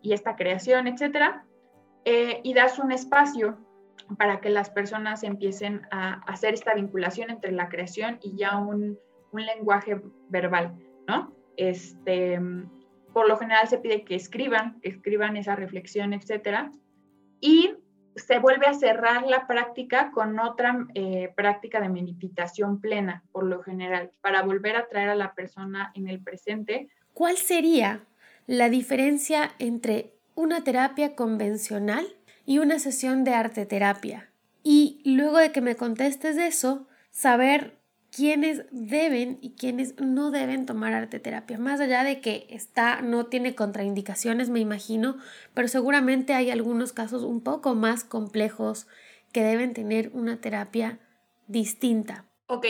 y 0.00 0.12
esta 0.12 0.36
creación, 0.36 0.86
etcétera, 0.86 1.44
eh, 2.04 2.40
y 2.44 2.54
das 2.54 2.78
un 2.78 2.92
espacio 2.92 3.58
para 4.16 4.40
que 4.40 4.50
las 4.50 4.70
personas 4.70 5.24
empiecen 5.24 5.82
a 5.90 6.22
hacer 6.30 6.54
esta 6.54 6.74
vinculación 6.74 7.30
entre 7.30 7.50
la 7.50 7.68
creación 7.68 8.18
y 8.22 8.36
ya 8.36 8.56
un, 8.58 8.98
lenguaje 9.32 10.00
verbal, 10.28 10.74
¿no? 11.06 11.34
Este, 11.56 12.40
por 13.12 13.28
lo 13.28 13.36
general 13.36 13.68
se 13.68 13.78
pide 13.78 14.04
que 14.04 14.14
escriban, 14.14 14.78
escriban 14.82 15.36
esa 15.36 15.56
reflexión, 15.56 16.12
etcétera, 16.12 16.70
y 17.40 17.74
se 18.14 18.38
vuelve 18.38 18.66
a 18.66 18.74
cerrar 18.74 19.26
la 19.26 19.46
práctica 19.46 20.10
con 20.12 20.38
otra 20.38 20.86
eh, 20.94 21.32
práctica 21.34 21.80
de 21.80 21.88
meditación 21.88 22.80
plena, 22.80 23.24
por 23.32 23.44
lo 23.44 23.62
general, 23.62 24.10
para 24.20 24.42
volver 24.42 24.76
a 24.76 24.86
traer 24.88 25.08
a 25.08 25.14
la 25.14 25.34
persona 25.34 25.92
en 25.94 26.08
el 26.08 26.22
presente. 26.22 26.88
¿Cuál 27.14 27.36
sería 27.36 28.04
la 28.46 28.68
diferencia 28.68 29.52
entre 29.58 30.14
una 30.34 30.64
terapia 30.64 31.14
convencional 31.14 32.06
y 32.44 32.58
una 32.58 32.78
sesión 32.78 33.24
de 33.24 33.34
arte 33.34 33.66
terapia. 33.66 34.30
Y 34.62 35.00
luego 35.04 35.38
de 35.38 35.52
que 35.52 35.60
me 35.60 35.76
contestes 35.76 36.36
eso, 36.36 36.86
saber 37.10 37.78
quiénes 38.14 38.66
deben 38.70 39.38
y 39.40 39.54
quiénes 39.54 39.98
no 39.98 40.30
deben 40.30 40.66
tomar 40.66 40.92
arte 40.92 41.18
terapia. 41.18 41.58
Más 41.58 41.80
allá 41.80 42.04
de 42.04 42.20
que 42.20 42.46
está, 42.50 43.00
no 43.00 43.26
tiene 43.26 43.54
contraindicaciones, 43.54 44.50
me 44.50 44.60
imagino, 44.60 45.16
pero 45.54 45.66
seguramente 45.66 46.34
hay 46.34 46.50
algunos 46.50 46.92
casos 46.92 47.22
un 47.22 47.42
poco 47.42 47.74
más 47.74 48.04
complejos 48.04 48.86
que 49.32 49.42
deben 49.42 49.72
tener 49.72 50.10
una 50.12 50.40
terapia 50.40 51.00
distinta. 51.48 52.26
Ok, 52.46 52.66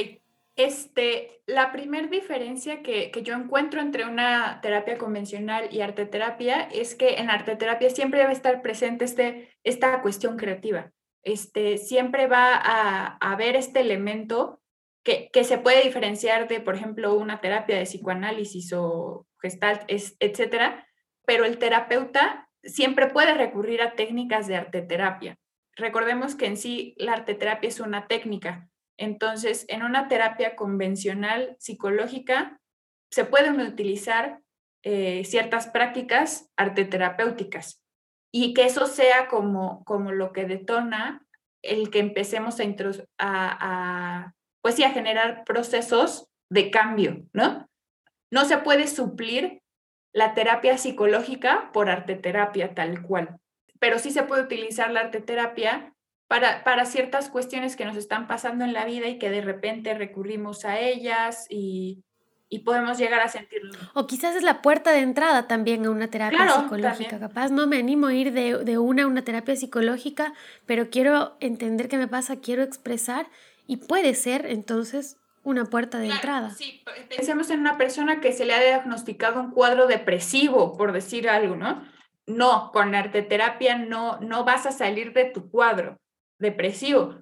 este, 0.55 1.43
la 1.47 1.73
primera 1.73 2.07
diferencia 2.07 2.83
que, 2.83 3.11
yo 3.25 3.35
encuentro 3.35 3.81
entre 3.81 4.05
una 4.05 4.61
terapia 4.63 4.97
convencional 4.97 5.69
y 5.73 5.81
arteterapia 5.81 6.63
es 6.73 6.95
que 6.95 7.15
en 7.17 7.31
arteterapia 7.31 7.91
siempre 7.91 8.21
debe 8.21 8.33
estar 8.33 8.63
presente 8.63 9.05
este, 9.05 9.51
esta 9.65 10.03
cuestión 10.03 10.37
creativa. 10.37 10.93
Este, 11.25 11.79
siempre 11.79 12.27
va 12.29 12.55
a, 12.55 13.17
haber 13.19 13.57
este 13.57 13.81
elemento 13.81 14.62
que, 15.03 15.45
se 15.45 15.59
puede 15.59 15.83
diferenciar 15.83 16.49
de, 16.49 16.61
por 16.61 16.75
ejemplo, 16.75 17.15
una 17.15 17.41
terapia 17.41 17.77
de 17.77 17.85
psicoanálisis 17.85 18.73
o 18.73 19.27
gestalt, 19.41 19.83
es, 19.89 20.17
etcétera, 20.21 20.87
pero 21.27 21.45
el 21.45 21.59
terapeuta 21.59 22.49
siempre 22.63 23.09
puede 23.09 23.35
recurrir 23.35 23.83
a 23.83 23.95
técnicas 23.95 24.47
de 24.47 24.57
arteterapia. 24.57 25.37
Recordemos 25.75 26.35
que 26.35 26.47
en 26.47 26.57
sí 26.57 26.95
la 26.99 27.15
arteterapia 27.15 27.69
es 27.69 27.81
una 27.81 28.07
técnica, 28.07 28.69
Entonces, 28.99 29.65
en 29.69 29.83
una 29.83 30.07
terapia 30.07 30.55
convencional 30.55 31.57
psicológica 31.59 32.61
se 33.11 33.25
pueden 33.25 33.59
utilizar 33.61 34.41
eh, 34.85 35.25
ciertas 35.25 35.67
prácticas 35.69 36.51
arteterapéuticas 36.57 37.83
y 38.33 38.55
que 38.55 38.65
eso 38.65 38.87
sea 38.87 39.29
como, 39.29 39.83
como 39.85 40.13
lo 40.13 40.33
que 40.33 40.45
detona 40.45 41.27
el 41.63 41.91
que 41.91 42.01
empecemos 42.01 42.61
a, 42.61 42.67
a, 43.19 44.35
pues 44.63 44.77
sí, 44.77 44.85
a 44.85 44.91
generar 44.91 45.45
procesos 45.45 46.29
de 46.49 46.71
cambio, 46.71 47.25
¿no? 47.33 47.69
No 48.31 48.45
se 48.45 48.59
puede 48.59 48.87
suplir 48.87 49.61
la 50.13 50.35
terapia 50.35 50.79
psicológica 50.79 51.71
por 51.73 51.91
arteterapia 51.91 52.75
tal 52.75 53.03
cual, 53.03 53.39
pero 53.79 53.99
sí 53.99 54.11
se 54.11 54.23
puede 54.23 54.43
utilizar 54.43 54.91
la 54.91 55.01
arteterapia 55.01 55.95
para, 56.29 56.65
para 56.65 56.87
ciertas 56.87 57.29
cuestiones 57.29 57.77
que 57.77 57.85
nos 57.85 57.97
están 57.97 58.27
pasando 58.27 58.65
en 58.65 58.73
la 58.73 58.87
vida 58.87 59.09
y 59.09 59.19
que 59.19 59.31
de 59.31 59.43
repente 59.43 59.93
recurrimos 59.95 60.65
a 60.65 60.79
ellas 60.79 61.47
y, 61.51 62.05
y 62.49 62.61
podemos 62.61 62.99
llegar 62.99 63.21
a 63.21 63.29
sentirlo. 63.29 63.73
O 63.95 64.07
quizás 64.07 64.37
es 64.37 64.43
la 64.43 64.63
puerta 64.63 64.93
de 64.93 65.01
entrada 65.01 65.49
también 65.49 65.87
a 65.87 65.91
una 65.91 66.09
terapia 66.09 66.51
psicológica. 66.51 67.19
Capaz 67.19 67.51
no 67.51 67.67
me 67.67 67.79
animo 67.79 68.09
a 68.09 68.15
ir 68.15 68.33
de, 68.33 68.59
de, 68.65 68.79
una 68.79 69.05
a 69.05 69.07
una 69.07 69.25
terapia 69.25 69.57
psicológica, 69.57 70.35
pero 70.67 70.91
quiero 70.91 71.37
entender 71.41 71.89
qué 71.89 71.97
me 71.97 72.09
pasa, 72.09 72.37
quiero 72.37 72.63
expresar 72.63 73.27
y 73.67 73.79
puede 73.79 74.15
ser 74.15 74.47
entonces 74.47 75.19
una 75.45 75.65
puerta 75.65 75.99
de 75.99 76.09
entrada. 76.09 76.51
Sí, 76.51 76.85
pensemos 77.09 77.51
en 77.51 77.61
una 77.61 77.77
persona 77.77 78.21
que 78.21 78.33
se 78.33 78.45
le 78.45 78.55
ha 78.55 78.61
diagnosticado 78.61 79.41
un 79.41 79.51
cuadro 79.51 79.87
depresivo, 79.87 80.77
por 80.77 80.93
decir 80.93 81.29
algo, 81.29 81.57
¿no? 81.57 81.83
No, 82.27 82.71
con 82.73 82.95
arteterapia 82.95 83.77
no, 83.77 84.21
no 84.21 84.45
vas 84.45 84.67
a 84.67 84.73
salir 84.73 85.13
de 85.13 85.25
tu 85.25 85.51
cuadro 85.51 85.99
depresivo. 86.39 87.17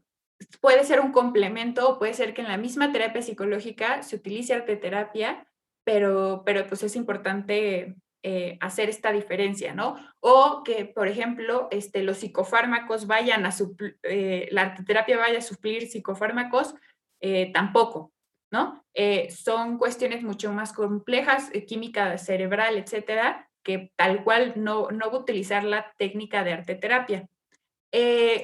Puede 0.60 0.84
ser 0.84 1.00
un 1.00 1.12
complemento, 1.12 1.98
puede 1.98 2.14
ser 2.14 2.34
que 2.34 2.42
en 2.42 2.48
la 2.48 2.58
misma 2.58 2.92
terapia 2.92 3.22
psicológica 3.22 4.02
se 4.02 4.16
utilice 4.16 4.54
arteterapia, 4.54 5.46
pero, 5.84 6.42
pero 6.44 6.66
pues 6.66 6.82
es 6.82 6.96
importante 6.96 7.96
eh, 8.22 8.58
hacer 8.60 8.90
esta 8.90 9.12
diferencia, 9.12 9.72
¿no? 9.72 9.96
O 10.20 10.62
que, 10.62 10.84
por 10.84 11.08
ejemplo, 11.08 11.68
este, 11.70 12.02
los 12.02 12.18
psicofármacos 12.18 13.06
vayan 13.06 13.46
a 13.46 13.52
suplir, 13.52 13.98
eh, 14.02 14.46
la 14.50 14.62
arteterapia 14.62 15.16
vaya 15.16 15.38
a 15.38 15.42
suplir 15.42 15.88
psicofármacos, 15.88 16.74
eh, 17.22 17.50
tampoco, 17.54 18.12
¿no? 18.52 18.84
Son 19.30 19.78
cuestiones 19.78 20.22
mucho 20.22 20.52
más 20.52 20.74
complejas, 20.74 21.50
química 21.66 22.18
cerebral, 22.18 22.76
etcétera, 22.76 23.48
que 23.64 23.90
tal 23.96 24.22
cual 24.22 24.52
no, 24.56 24.90
no 24.90 25.10
va 25.10 25.16
a 25.16 25.20
utilizar 25.20 25.64
la 25.64 25.94
técnica 25.96 26.44
de 26.44 26.52
arteterapia. 26.52 27.26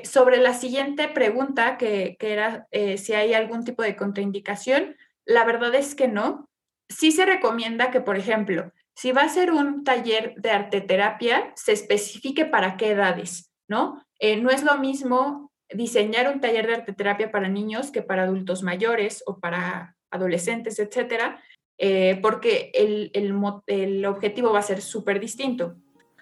sobre 0.05 0.39
la 0.39 0.55
siguiente 0.55 1.09
pregunta, 1.09 1.77
que, 1.77 2.17
que 2.19 2.33
era 2.33 2.67
si 2.97 3.13
hay 3.13 3.35
algún 3.35 3.65
tipo 3.65 3.83
de 3.83 3.95
contraindicación, 3.95 4.97
la 5.27 5.45
verdad 5.45 5.75
es 5.75 5.95
que 5.95 6.09
no. 6.09 6.49
Sí 6.89 7.13
se 7.13 7.27
recomienda 7.27 7.91
que, 7.91 8.01
por 8.01 8.17
ejemplo, 8.17 8.73
si 8.97 9.13
va 9.13 9.23
a 9.23 9.29
ser 9.29 9.53
un 9.53 9.85
taller 9.85 10.35
de 10.37 10.51
arteterapia, 10.51 11.53
se 11.55 11.73
especifique 11.73 12.47
para 12.47 12.77
qué 12.77 12.91
edades, 12.91 13.53
¿no? 13.69 14.03
no 14.41 14.51
es 14.51 14.65
lo 14.65 14.79
mismo 14.79 15.53
diseñar 15.69 16.33
un 16.33 16.41
taller 16.41 16.67
de 16.67 16.75
arteterapia 16.75 17.31
para 17.31 17.49
niños 17.49 17.91
que 17.91 18.03
para 18.03 18.23
adultos 18.23 18.63
mayores 18.63 19.23
o 19.27 19.39
para 19.39 19.97
adolescentes, 20.11 20.79
etcétera, 20.79 21.43
eh, 21.79 22.19
porque 22.23 22.71
el, 22.75 23.11
el, 23.13 24.05
objetivo 24.07 24.53
va 24.53 24.61
a 24.61 24.63
ser 24.63 24.81
súper 24.81 25.21
distinto. 25.21 25.77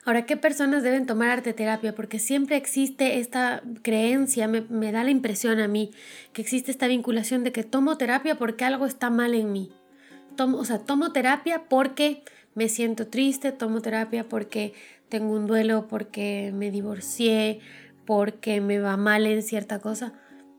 Ahora, 0.04 0.26
¿qué 0.26 0.36
personas 0.36 0.82
deben 0.82 1.06
tomar 1.06 1.30
arteterapia? 1.30 1.94
Porque 1.94 2.18
siempre 2.18 2.56
existe 2.56 3.20
esta 3.20 3.62
creencia, 3.82 4.48
me, 4.48 4.62
me, 4.62 4.92
da 4.92 5.04
la 5.04 5.10
impresión 5.10 5.60
a 5.60 5.68
mí, 5.68 5.92
que 6.32 6.42
existe 6.42 6.70
esta 6.70 6.88
vinculación 6.88 7.44
de 7.44 7.52
que 7.52 7.62
tomo 7.62 7.96
terapia 7.96 8.34
porque 8.34 8.64
algo 8.64 8.84
está 8.84 9.10
mal 9.10 9.34
en 9.34 9.52
mí. 9.52 9.72
Tomo, 10.36 10.58
o 10.58 10.64
sea, 10.64 10.80
tomo 10.80 11.12
terapia 11.12 11.64
porque 11.68 12.24
me 12.54 12.68
siento 12.68 13.08
triste, 13.08 13.52
tomo 13.52 13.80
terapia 13.80 14.28
porque 14.28 14.74
tengo 15.08 15.32
un 15.32 15.46
duelo, 15.46 15.86
porque 15.88 16.52
me 16.54 16.70
divorcié, 16.70 17.60
porque 18.06 18.60
me 18.60 18.78
va 18.78 18.96
mal 18.96 19.26
en 19.26 19.42
cierta 19.42 19.78
cosa, 19.80 20.12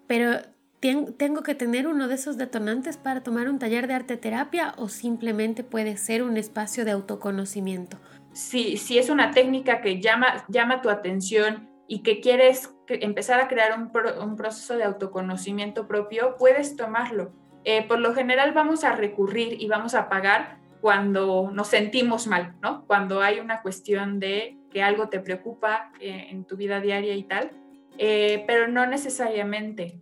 pero 0.07 0.39
tengo 0.79 1.41
que 1.41 1.55
tener 1.55 1.87
uno 1.87 2.07
de 2.07 2.15
esos 2.15 2.37
detonantes 2.37 2.97
para 2.97 3.23
tomar 3.23 3.49
un 3.49 3.57
taller 3.57 3.87
de 3.87 3.95
arte 3.95 4.17
terapia 4.17 4.73
o 4.77 4.87
simplemente 4.87 5.63
puede 5.63 5.97
ser 5.97 6.21
un 6.21 6.37
espacio 6.37 6.85
de 6.85 6.91
autoconocimiento. 6.91 7.97
Sí, 8.33 8.77
si 8.77 8.99
es 8.99 9.09
una 9.09 9.31
técnica 9.31 9.81
que 9.81 9.99
llama, 9.99 10.45
llama 10.47 10.81
tu 10.81 10.89
atención 10.89 11.69
y 11.87 12.03
que 12.03 12.19
quieres 12.19 12.73
empezar 12.87 13.39
a 13.39 13.47
crear 13.47 13.79
un, 13.79 13.91
un, 14.21 14.35
proceso 14.35 14.75
de 14.75 14.83
autoconocimiento 14.83 15.87
propio, 15.87 16.35
puedes 16.37 16.75
tomarlo. 16.75 17.31
Eh, 17.63 17.87
por 17.87 17.99
lo 17.99 18.13
general 18.13 18.51
vamos 18.51 18.83
a 18.83 18.95
recurrir 18.95 19.59
y 19.59 19.67
vamos 19.67 19.95
a 19.95 20.09
pagar 20.09 20.59
cuando 20.85 21.49
nos 21.51 21.69
sentimos 21.69 22.27
mal, 22.27 22.57
¿no? 22.61 22.85
Cuando 22.85 23.19
hay 23.19 23.39
una 23.39 23.63
cuestión 23.63 24.19
de 24.19 24.59
que 24.69 24.83
algo 24.83 25.09
te 25.09 25.19
preocupa 25.19 25.91
eh, 25.99 26.27
en 26.29 26.45
tu 26.45 26.57
vida 26.57 26.79
diaria 26.79 27.15
y 27.15 27.23
tal, 27.23 27.49
eh, 27.97 28.43
pero 28.45 28.67
no 28.67 28.85
necesariamente. 28.85 29.99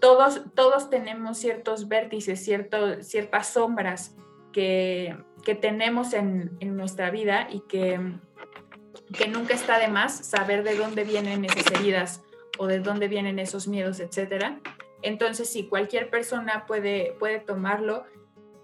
Todos, 0.00 0.42
todos 0.54 0.88
tenemos 0.88 1.38
ciertos 1.38 1.88
vértices, 1.88 2.44
cierto, 2.44 3.02
ciertas 3.02 3.48
sombras 3.48 4.14
que, 4.52 5.16
que 5.44 5.56
tenemos 5.56 6.12
en, 6.12 6.56
en, 6.60 6.76
nuestra 6.76 7.10
vida 7.10 7.48
y 7.50 7.62
que, 7.62 7.98
que 9.18 9.26
nunca 9.26 9.54
está 9.54 9.80
de 9.80 9.88
más 9.88 10.14
saber 10.24 10.62
de 10.62 10.76
dónde 10.76 11.02
vienen 11.02 11.44
esas 11.44 11.68
heridas 11.72 12.22
o 12.56 12.68
de 12.68 12.78
dónde 12.78 13.08
vienen 13.08 13.40
esos 13.40 13.66
miedos, 13.66 13.98
etcétera. 13.98 14.60
Entonces, 15.02 15.50
sí, 15.50 15.66
cualquier 15.66 16.08
persona 16.08 16.66
puede, 16.68 17.16
puede 17.18 17.40
tomarlo 17.40 18.04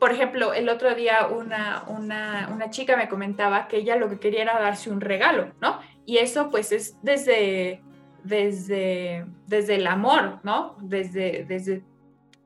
por 0.01 0.13
ejemplo, 0.13 0.55
el 0.55 0.71
otro 0.71 0.95
día 0.95 1.29
una, 1.29 1.85
una, 1.87 2.71
chica 2.71 2.97
me 2.97 3.09
comentaba 3.09 3.69
que 3.69 3.77
ella 3.77 3.97
lo 3.97 4.09
que 4.09 4.19
quería 4.19 4.43
era 4.43 4.59
darse 4.59 4.91
un 4.91 5.01
regalo, 5.01 5.53
¿no? 5.61 5.79
Y 6.07 6.19
eso 6.19 6.49
pues 6.51 6.73
es 6.73 6.97
desde, 7.03 7.83
desde, 8.25 9.27
desde 9.47 9.75
el 9.75 9.87
amor, 9.87 10.41
¿no? 10.43 10.77
Desde, 10.81 11.45
desde 11.45 11.85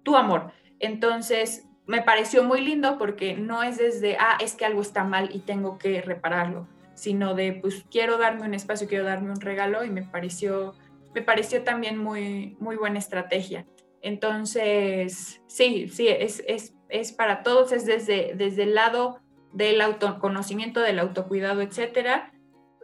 tu 0.03 0.17
amor. 0.17 0.53
Entonces, 0.81 1.69
me 1.87 2.03
pareció 2.03 2.43
muy 2.43 2.61
lindo 2.61 2.99
porque 2.99 3.37
no 3.37 3.62
es 3.62 3.79
desde, 3.79 4.17
ah, 4.19 4.37
es 4.40 4.57
que 4.57 4.64
algo 4.64 4.83
está 4.83 5.05
mal 5.05 5.31
y 5.33 5.38
tengo 5.38 5.79
que 5.79 6.03
repararlo, 6.03 6.67
sino 6.95 7.35
de, 7.35 7.53
pues 7.53 7.85
quiero 7.88 8.19
darme 8.19 8.47
un 8.47 8.55
espacio, 8.55 8.88
quiero 8.88 9.05
darme 9.05 9.31
un 9.31 9.40
regalo 9.40 9.85
y 9.85 9.90
me 9.90 10.03
pareció, 10.03 10.75
me 11.14 11.23
pareció 11.23 11.62
también 11.62 11.99
muy, 11.99 12.57
muy 12.59 12.75
buena 12.75 12.99
estrategia. 12.99 13.64
Entonces, 14.03 15.40
sí, 15.47 15.88
sí, 15.88 16.09
es, 16.09 16.43
es 16.49 16.75
es 16.94 17.12
para 17.12 17.42
todos, 17.42 17.72
es 17.72 17.87
desde, 17.87 18.35
desde 18.37 18.62
el 18.62 18.74
lado 18.74 19.18
del 19.52 19.80
autoconocimiento, 19.80 20.80
del 20.80 21.00
autocuidado, 21.00 21.61
etcétera. 21.61 22.33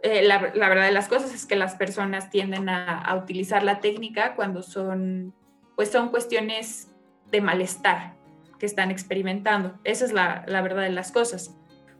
Eh, 0.03 0.23
la, 0.23 0.39
verdad 0.39 0.85
de 0.85 0.91
las 0.91 1.07
cosas 1.07 1.33
es 1.33 1.45
que 1.45 1.55
las 1.55 1.75
personas 1.75 2.29
tienden 2.29 2.67
a, 2.67 3.15
utilizar 3.15 3.63
la 3.63 3.79
técnica 3.79 4.35
cuando 4.35 4.63
son, 4.63 5.33
pues 5.75 5.91
son 5.91 6.09
cuestiones 6.09 6.91
de 7.31 7.39
malestar 7.39 8.15
que 8.59 8.65
están 8.65 8.91
experimentando. 8.91 9.79
Esa 9.85 10.05
es 10.05 10.11
la, 10.11 10.43
la 10.47 10.61
verdad 10.61 10.83
de 10.83 10.89
las 10.89 11.11
cosas. 11.11 11.55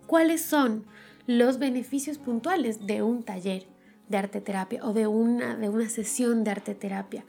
¿Cuáles 0.05 0.43
son 0.43 0.85
los 1.27 1.59
beneficios 1.59 2.17
puntuales 2.17 2.85
de 2.85 3.03
un 3.03 3.23
taller 3.23 3.67
de 4.09 4.17
arte 4.17 4.41
terapia 4.41 4.83
o 4.83 4.91
de 4.91 5.07
una, 5.07 5.55
de 5.55 5.69
una 5.69 5.87
sesión 5.87 6.43
de 6.43 6.51
arte 6.51 6.75
terapia? 6.75 7.23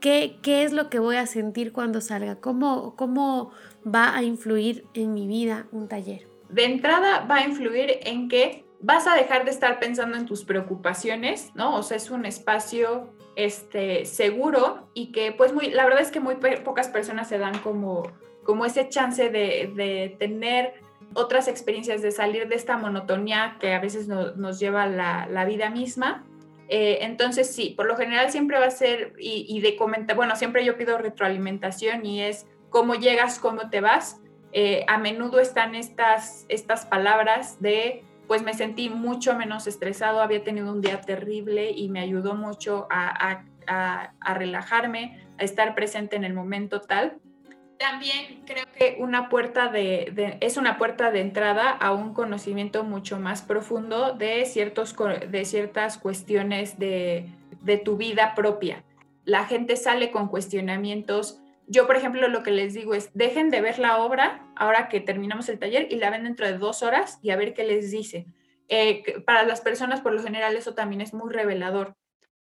¿Qué, 0.00 0.38
¿Qué, 0.42 0.64
es 0.64 0.72
lo 0.72 0.88
que 0.88 0.98
voy 0.98 1.16
a 1.16 1.26
sentir 1.26 1.72
cuando 1.72 2.00
salga? 2.00 2.36
¿Cómo, 2.36 2.96
¿Cómo 2.96 3.52
va 3.86 4.16
a 4.16 4.22
influir 4.22 4.84
en 4.94 5.12
mi 5.12 5.26
vida 5.26 5.66
un 5.72 5.88
taller? 5.88 6.26
De 6.48 6.64
entrada 6.64 7.26
va 7.30 7.36
a 7.36 7.44
influir 7.44 8.00
en 8.02 8.28
que 8.28 8.64
vas 8.80 9.06
a 9.06 9.14
dejar 9.14 9.44
de 9.44 9.50
estar 9.50 9.78
pensando 9.78 10.16
en 10.16 10.26
tus 10.26 10.44
preocupaciones, 10.44 11.50
¿no? 11.54 11.76
O 11.76 11.82
sea, 11.82 11.96
es 11.96 12.10
un 12.10 12.24
espacio 12.24 13.10
este, 13.36 14.06
seguro 14.06 14.88
y 14.94 15.12
que 15.12 15.32
pues 15.32 15.52
muy, 15.52 15.70
la 15.70 15.84
verdad 15.84 16.00
es 16.00 16.10
que 16.10 16.20
muy 16.20 16.36
pocas 16.64 16.88
personas 16.88 17.28
se 17.28 17.38
dan 17.38 17.58
como, 17.58 18.10
como 18.42 18.64
ese 18.64 18.88
chance 18.88 19.28
de, 19.28 19.70
de 19.76 20.16
tener 20.18 20.74
otras 21.14 21.48
experiencias, 21.48 22.02
de 22.02 22.10
salir 22.10 22.48
de 22.48 22.54
esta 22.54 22.76
monotonía 22.76 23.56
que 23.60 23.74
a 23.74 23.80
veces 23.80 24.08
nos 24.08 24.58
lleva 24.58 24.86
la, 24.86 25.26
la 25.30 25.44
vida 25.44 25.70
misma 25.70 26.24
eh, 26.72 27.04
entonces, 27.04 27.52
sí, 27.52 27.74
por 27.76 27.86
lo 27.86 27.96
general 27.96 28.30
siempre 28.30 28.56
va 28.56 28.66
a 28.66 28.70
ser, 28.70 29.14
y, 29.18 29.60
de 29.60 29.74
comentar, 29.74 30.14
bueno, 30.14 30.36
siempre 30.36 30.64
yo 30.64 30.76
pido 30.76 30.98
retroalimentación 30.98 32.06
y 32.06 32.22
es 32.22 32.46
cómo 32.68 32.94
llegas, 32.94 33.40
cómo 33.40 33.70
te 33.70 33.80
vas. 33.80 34.20
Eh, 34.52 34.84
a 34.86 34.96
menudo 34.96 35.40
están 35.40 35.74
estas, 35.74 36.46
estas 36.48 36.86
palabras 36.86 37.60
de, 37.60 38.04
pues 38.28 38.42
me 38.42 38.54
sentí 38.54 38.88
mucho 38.88 39.34
menos 39.34 39.66
estresado, 39.66 40.22
había 40.22 40.44
tenido 40.44 40.72
un 40.72 40.80
día 40.80 41.00
terrible 41.00 41.72
y 41.72 41.88
me 41.88 41.98
ayudó 41.98 42.34
mucho 42.34 42.86
a, 42.88 43.42
a, 43.66 44.12
a 44.20 44.34
relajarme, 44.34 45.26
a 45.38 45.42
estar 45.42 45.74
presente 45.74 46.14
en 46.14 46.22
el 46.22 46.34
momento 46.34 46.80
tal 46.80 47.18
también 47.80 48.42
creo 48.46 48.64
que 48.76 48.96
una 48.98 49.30
puerta 49.30 49.68
de, 49.68 50.36
es 50.40 50.58
una 50.58 50.76
puerta 50.76 51.10
de 51.10 51.20
entrada 51.20 51.70
a 51.70 51.92
un 51.92 52.12
conocimiento 52.12 52.84
mucho 52.84 53.18
más 53.18 53.40
profundo 53.40 54.12
de, 54.12 54.44
ciertos, 54.44 54.94
de 55.28 55.44
ciertas 55.46 55.96
cuestiones 55.96 56.78
de, 56.78 57.26
de 57.62 57.78
tu 57.78 57.96
vida 57.96 58.34
propia. 58.34 58.84
La 59.24 59.46
gente 59.46 59.76
sale 59.76 60.10
con 60.10 60.28
cuestionamientos 60.28 61.40
yo, 61.72 61.86
por 61.86 61.94
ejemplo, 61.94 62.26
lo 62.26 62.42
que 62.42 62.50
les 62.50 62.74
digo 62.74 62.94
es, 62.94 63.10
dejen 63.14 63.48
de 63.48 63.60
ver 63.60 63.78
la 63.78 63.98
obra 64.02 64.44
ahora 64.56 64.88
que 64.88 64.98
terminamos 64.98 65.48
el 65.48 65.60
taller 65.60 65.86
y 65.88 65.96
la 65.96 66.10
ven 66.10 66.24
dentro 66.24 66.44
de 66.44 66.58
dos 66.58 66.82
horas 66.82 67.20
y 67.22 67.30
a 67.30 67.36
ver 67.36 67.54
qué 67.54 67.62
les 67.62 67.92
dice. 67.92 68.26
Eh, 68.68 69.04
para 69.24 69.44
las 69.44 69.60
personas, 69.60 70.00
por 70.00 70.12
lo 70.12 70.20
general, 70.20 70.56
eso 70.56 70.74
también 70.74 71.00
es 71.00 71.14
muy 71.14 71.32
revelador. 71.32 71.94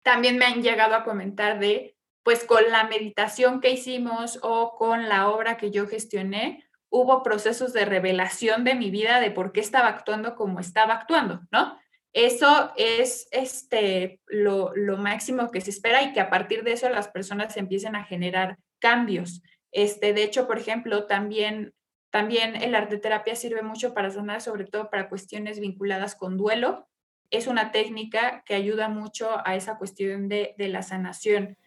También 0.02 0.36
me 0.36 0.44
han 0.44 0.62
llegado 0.62 0.94
a 0.94 1.04
comentar 1.04 1.58
de, 1.58 1.93
pues 2.24 2.42
con 2.44 2.70
la 2.70 2.84
meditación 2.84 3.60
que 3.60 3.70
hicimos 3.70 4.40
o 4.42 4.74
con 4.76 5.08
la 5.08 5.28
obra 5.28 5.56
que 5.56 5.70
yo 5.70 5.86
gestioné, 5.86 6.64
hubo 6.88 7.22
procesos 7.22 7.72
de 7.72 7.84
revelación 7.84 8.64
de 8.64 8.74
mi 8.74 8.90
vida 8.90 9.20
de 9.20 9.30
por 9.30 9.52
qué 9.52 9.60
estaba 9.60 9.88
actuando 9.88 10.34
como 10.34 10.58
estaba 10.58 10.94
actuando, 10.94 11.42
¿no? 11.52 11.78
Eso 12.14 12.72
es 12.76 13.26
este, 13.32 14.20
lo, 14.26 14.72
lo, 14.76 14.96
máximo 14.96 15.50
que 15.50 15.60
se 15.60 15.70
espera 15.70 16.02
y 16.02 16.12
que 16.12 16.20
a 16.20 16.30
partir 16.30 16.62
de 16.62 16.72
eso 16.72 16.88
las 16.88 17.08
personas 17.08 17.56
empiecen 17.56 17.96
a 17.96 18.04
generar 18.04 18.56
cambios. 18.78 19.42
Este, 19.72 20.14
de 20.14 20.22
hecho, 20.22 20.46
por 20.46 20.56
ejemplo, 20.58 21.06
también, 21.06 21.74
también 22.10 22.54
el 22.54 22.76
arte 22.76 22.98
terapia 22.98 23.34
sirve 23.34 23.62
mucho 23.62 23.92
para 23.92 24.10
sanar, 24.10 24.40
sobre 24.40 24.64
todo 24.64 24.88
para 24.88 25.08
cuestiones 25.08 25.58
vinculadas 25.58 26.14
con 26.14 26.36
duelo. 26.36 26.88
Es 27.30 27.48
una 27.48 27.72
técnica 27.72 28.44
que 28.46 28.54
ayuda 28.54 28.88
mucho 28.88 29.44
a 29.44 29.56
esa 29.56 29.76
cuestión 29.76 30.28
de, 30.28 30.54
de 30.56 30.68
la 30.68 30.82
sanación. 30.82 31.58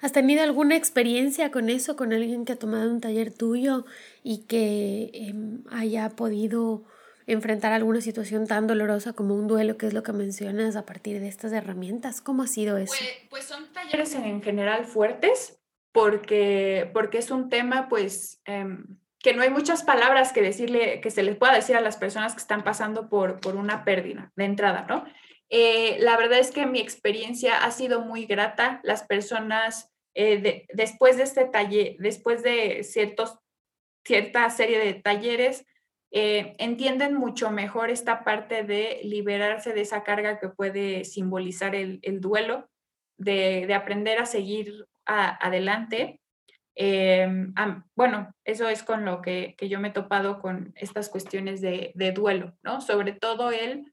¿Has 0.00 0.12
tenido 0.12 0.42
alguna 0.42 0.76
experiencia 0.76 1.50
con 1.50 1.70
eso, 1.70 1.96
con 1.96 2.12
alguien 2.12 2.44
que 2.44 2.52
ha 2.52 2.56
tomado 2.56 2.90
un 2.90 3.00
taller 3.00 3.32
tuyo 3.32 3.84
y 4.22 4.44
que 4.46 5.10
em, 5.12 5.62
haya 5.70 6.10
podido 6.10 6.84
enfrentar 7.26 7.72
alguna 7.72 8.00
situación 8.00 8.46
tan 8.46 8.66
dolorosa 8.66 9.12
como 9.12 9.34
un 9.34 9.46
duelo, 9.46 9.76
que 9.76 9.86
es 9.86 9.94
lo 9.94 10.02
que 10.02 10.12
mencionas 10.12 10.76
a 10.76 10.84
partir 10.84 11.20
de 11.20 11.28
estas 11.28 11.52
herramientas? 11.52 12.20
¿Cómo 12.20 12.42
ha 12.42 12.46
sido 12.46 12.76
eso? 12.76 12.94
Pues, 12.96 13.10
pues 13.30 13.44
son 13.44 13.72
talleres 13.72 14.14
en 14.14 14.42
general 14.42 14.84
fuertes, 14.84 15.60
porque, 15.92 16.90
porque 16.92 17.18
es 17.18 17.30
un 17.30 17.48
tema, 17.48 17.88
pues, 17.88 18.40
em, 18.46 18.98
que 19.18 19.34
no 19.34 19.42
hay 19.42 19.50
muchas 19.50 19.82
palabras 19.82 20.32
que 20.32 20.40
decirle, 20.40 21.00
que 21.00 21.10
se 21.10 21.22
les 21.22 21.36
pueda 21.36 21.54
decir 21.54 21.76
a 21.76 21.80
las 21.80 21.96
personas 21.96 22.34
que 22.34 22.40
están 22.40 22.64
pasando 22.64 23.08
por, 23.08 23.40
por 23.40 23.56
una 23.56 23.84
pérdida 23.84 24.32
de 24.34 24.44
entrada, 24.44 24.86
¿no? 24.88 25.04
Eh, 25.50 25.98
la 26.00 26.16
verdad 26.16 26.38
es 26.38 26.52
que 26.52 26.64
mi 26.64 26.80
experiencia 26.80 27.64
ha 27.64 27.70
sido 27.72 28.00
muy 28.00 28.24
grata. 28.24 28.80
Las 28.84 29.02
personas, 29.04 29.92
eh, 30.14 30.66
después 30.72 31.16
de 31.16 31.24
este 31.24 31.44
taller, 31.44 31.96
después 31.98 32.42
de 32.42 32.84
ciertos, 32.84 33.38
cierta 34.04 34.48
serie 34.50 34.78
de 34.78 34.94
talleres, 34.94 35.66
eh, 36.12 36.56
entienden 36.58 37.14
mucho 37.14 37.50
mejor 37.50 37.90
esta 37.90 38.24
parte 38.24 38.64
de 38.64 39.00
liberarse 39.04 39.72
de 39.72 39.82
esa 39.82 40.02
carga 40.02 40.40
que 40.40 40.48
puede 40.48 41.04
simbolizar 41.04 41.74
el, 41.76 42.00
duelo, 42.20 42.68
de, 43.16 43.72
aprender 43.74 44.18
a 44.18 44.26
seguir 44.26 44.86
adelante. 45.04 46.20
Eh, 46.74 47.28
bueno, 47.94 48.32
eso 48.44 48.68
es 48.68 48.82
con 48.82 49.04
lo 49.04 49.22
que, 49.22 49.54
yo 49.60 49.78
me 49.78 49.88
he 49.88 49.92
topado 49.92 50.40
con 50.40 50.72
estas 50.76 51.08
cuestiones 51.08 51.60
de, 51.60 51.92
duelo, 52.14 52.56
¿no? 52.62 52.80
Sobre 52.80 53.12
todo 53.12 53.52
el, 53.52 53.92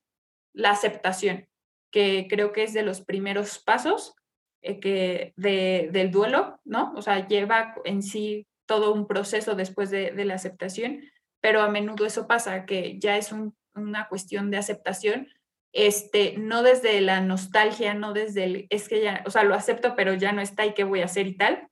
la 0.57 0.71
aceptación, 0.71 1.47
que 1.91 2.27
creo 2.29 2.51
que 2.51 2.63
es 2.63 2.73
de 2.73 2.83
los 2.83 3.01
primeros 3.01 3.59
pasos 3.59 4.15
eh, 4.61 4.79
que 4.79 5.33
del 5.37 6.11
duelo, 6.11 6.59
¿no? 6.65 6.93
O 6.95 7.01
sea, 7.01 7.27
lleva 7.27 7.75
en 7.85 8.01
sí 8.01 8.47
todo 8.65 8.93
un 8.93 9.07
proceso 9.07 9.55
después 9.55 9.89
de, 9.89 10.11
la 10.25 10.33
aceptación 10.33 11.01
pero 11.39 11.61
a 11.61 11.69
menudo 11.69 12.05
eso 12.05 12.27
pasa, 12.27 12.65
que 12.65 12.99
ya 12.99 13.15
es 13.15 13.33
una 13.75 14.07
cuestión 14.09 14.49
de 14.51 14.57
aceptación, 14.57 15.29
este, 15.71 16.35
no 16.37 16.63
desde 16.63 16.99
la 16.99 17.21
nostalgia, 17.21 17.93
no 17.93 18.11
desde 18.11 18.43
el, 18.43 18.67
es 18.69 18.89
que 18.89 19.01
ya, 19.01 19.23
o 19.25 19.29
sea, 19.29 19.43
lo 19.43 19.53
acepto, 19.55 19.95
pero 19.95 20.13
ya 20.13 20.31
no 20.31 20.41
está 20.41 20.65
y 20.65 20.73
qué 20.73 20.83
voy 20.83 21.01
a 21.01 21.05
hacer 21.05 21.27
y 21.27 21.37
tal, 21.37 21.69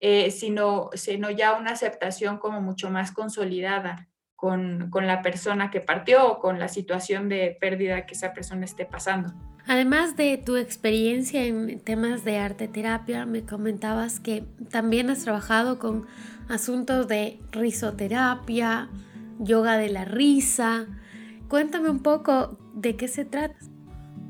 eh, 0.00 0.30
sino, 0.30 0.90
sino 0.94 1.30
ya 1.30 1.54
una 1.54 1.70
aceptación 1.70 2.38
como 2.38 2.60
mucho 2.60 2.90
más 2.90 3.12
consolidada 3.12 4.08
con, 4.44 4.90
con 4.90 5.06
la 5.06 5.22
persona 5.22 5.70
que 5.70 5.80
partió 5.80 6.30
o 6.30 6.38
con 6.38 6.58
la 6.58 6.68
situación 6.68 7.30
de 7.30 7.56
pérdida 7.58 8.04
que 8.04 8.12
esa 8.12 8.34
persona 8.34 8.66
esté 8.66 8.84
pasando. 8.84 9.32
Además 9.66 10.18
de 10.18 10.36
tu 10.36 10.56
experiencia 10.56 11.46
en 11.46 11.80
temas 11.80 12.26
de 12.26 12.36
arte 12.36 12.68
terapia, 12.68 13.24
me 13.24 13.46
comentabas 13.46 14.20
que 14.20 14.44
también 14.70 15.08
has 15.08 15.24
trabajado 15.24 15.78
con 15.78 16.06
asuntos 16.50 17.08
de 17.08 17.40
risoterapia, 17.52 18.90
yoga 19.38 19.78
de 19.78 19.88
la 19.88 20.04
risa. 20.04 20.88
Cuéntame 21.48 21.88
un 21.88 22.02
poco 22.02 22.58
de 22.74 22.96
qué 22.96 23.08
se 23.08 23.24
trata. 23.24 23.56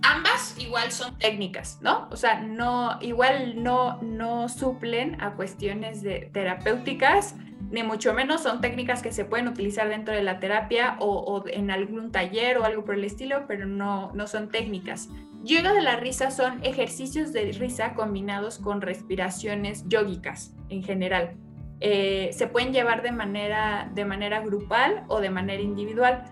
Ambas 0.03 0.55
igual 0.61 0.93
son 0.93 1.19
técnicas, 1.19 1.81
¿no? 1.83 2.07
O 2.13 2.17
sea, 2.17 2.41
no, 2.41 3.03
igual 3.03 3.65
no, 3.65 4.01
no 4.01 4.49
suplen 4.49 5.21
a 5.21 5.33
cuestiones 5.33 6.03
de 6.03 6.31
terapéuticas, 6.33 7.35
ni 7.75 7.83
mucho 7.83 8.15
menos 8.15 8.43
son 8.43 8.61
técnicas 8.61 9.03
que 9.03 9.11
se 9.11 9.25
pueden 9.25 9.49
utilizar 9.49 9.89
dentro 9.89 10.15
de 10.15 10.23
la 10.23 10.39
terapia 10.39 10.97
o, 11.01 11.43
en 11.49 11.73
algún 11.73 12.13
taller 12.13 12.57
o 12.59 12.65
algo 12.65 12.85
por 12.85 12.95
el 12.95 13.03
estilo, 13.03 13.47
pero 13.49 13.67
no, 13.67 14.13
no 14.15 14.29
son 14.29 14.49
técnicas. 14.49 15.09
Yoga 15.43 15.73
de 15.73 15.83
la 15.83 15.97
risa 15.97 16.31
son 16.31 16.63
ejercicios 16.63 17.33
de 17.33 17.51
risa 17.51 17.95
combinados 17.95 18.59
con 18.59 18.81
respiraciones 18.81 19.85
yógicas 19.89 20.55
en 20.69 20.85
general. 20.85 21.35
Eh, 21.81 22.31
se 22.33 22.47
pueden 22.47 22.73
llevar 22.73 23.03
de 23.03 23.11
manera, 23.11 23.91
de 23.93 24.05
manera 24.05 24.41
grupal 24.41 25.03
o 25.09 25.21
de 25.21 25.31
manera 25.31 25.61
individual. 25.61 26.23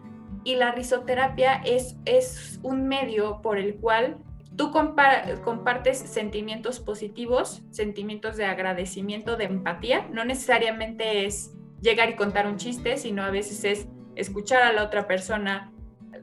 Y 0.45 0.55
la 0.55 0.71
risoterapia 0.71 1.55
es, 1.65 1.97
es 2.05 2.61
un 2.63 2.87
medio 2.87 3.43
por 3.43 3.59
el 3.59 3.75
cual 3.75 4.17
tú 4.57 4.71
compartes 4.71 5.99
sentimientos 5.99 6.81
positivos, 6.81 7.63
sentimientos 7.71 8.37
de 8.37 8.45
agradecimiento, 8.45 9.37
de 9.37 9.45
empatía. 9.45 10.09
No 10.13 10.25
necesariamente 10.25 11.27
es 11.27 11.55
llegar 11.81 12.11
y 12.11 12.17
contar 12.17 12.47
un 12.47 12.57
chiste, 12.57 12.97
sino 12.97 13.23
a 13.23 13.31
veces 13.31 13.65
es 13.65 13.89
escuchar 14.15 14.63
a 14.63 14.73
la 14.73 14.85
otra 14.85 15.07
persona, 15.07 15.73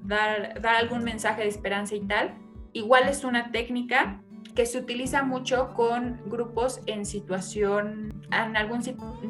dar, 0.01 0.61
dar 0.61 0.75
algún 0.75 1.03
mensaje 1.03 1.41
de 1.41 1.47
esperanza 1.47 1.95
y 1.95 2.01
tal. 2.01 2.37
Igual 2.73 3.09
es 3.09 3.23
una 3.23 3.51
técnica 3.51 4.21
que 4.55 4.65
se 4.65 4.77
utiliza 4.77 5.23
mucho 5.23 5.73
con 5.73 6.21
grupos 6.25 6.81
en 6.85 7.05
situación, 7.05 8.21
en 8.31 8.57
algún 8.57 8.81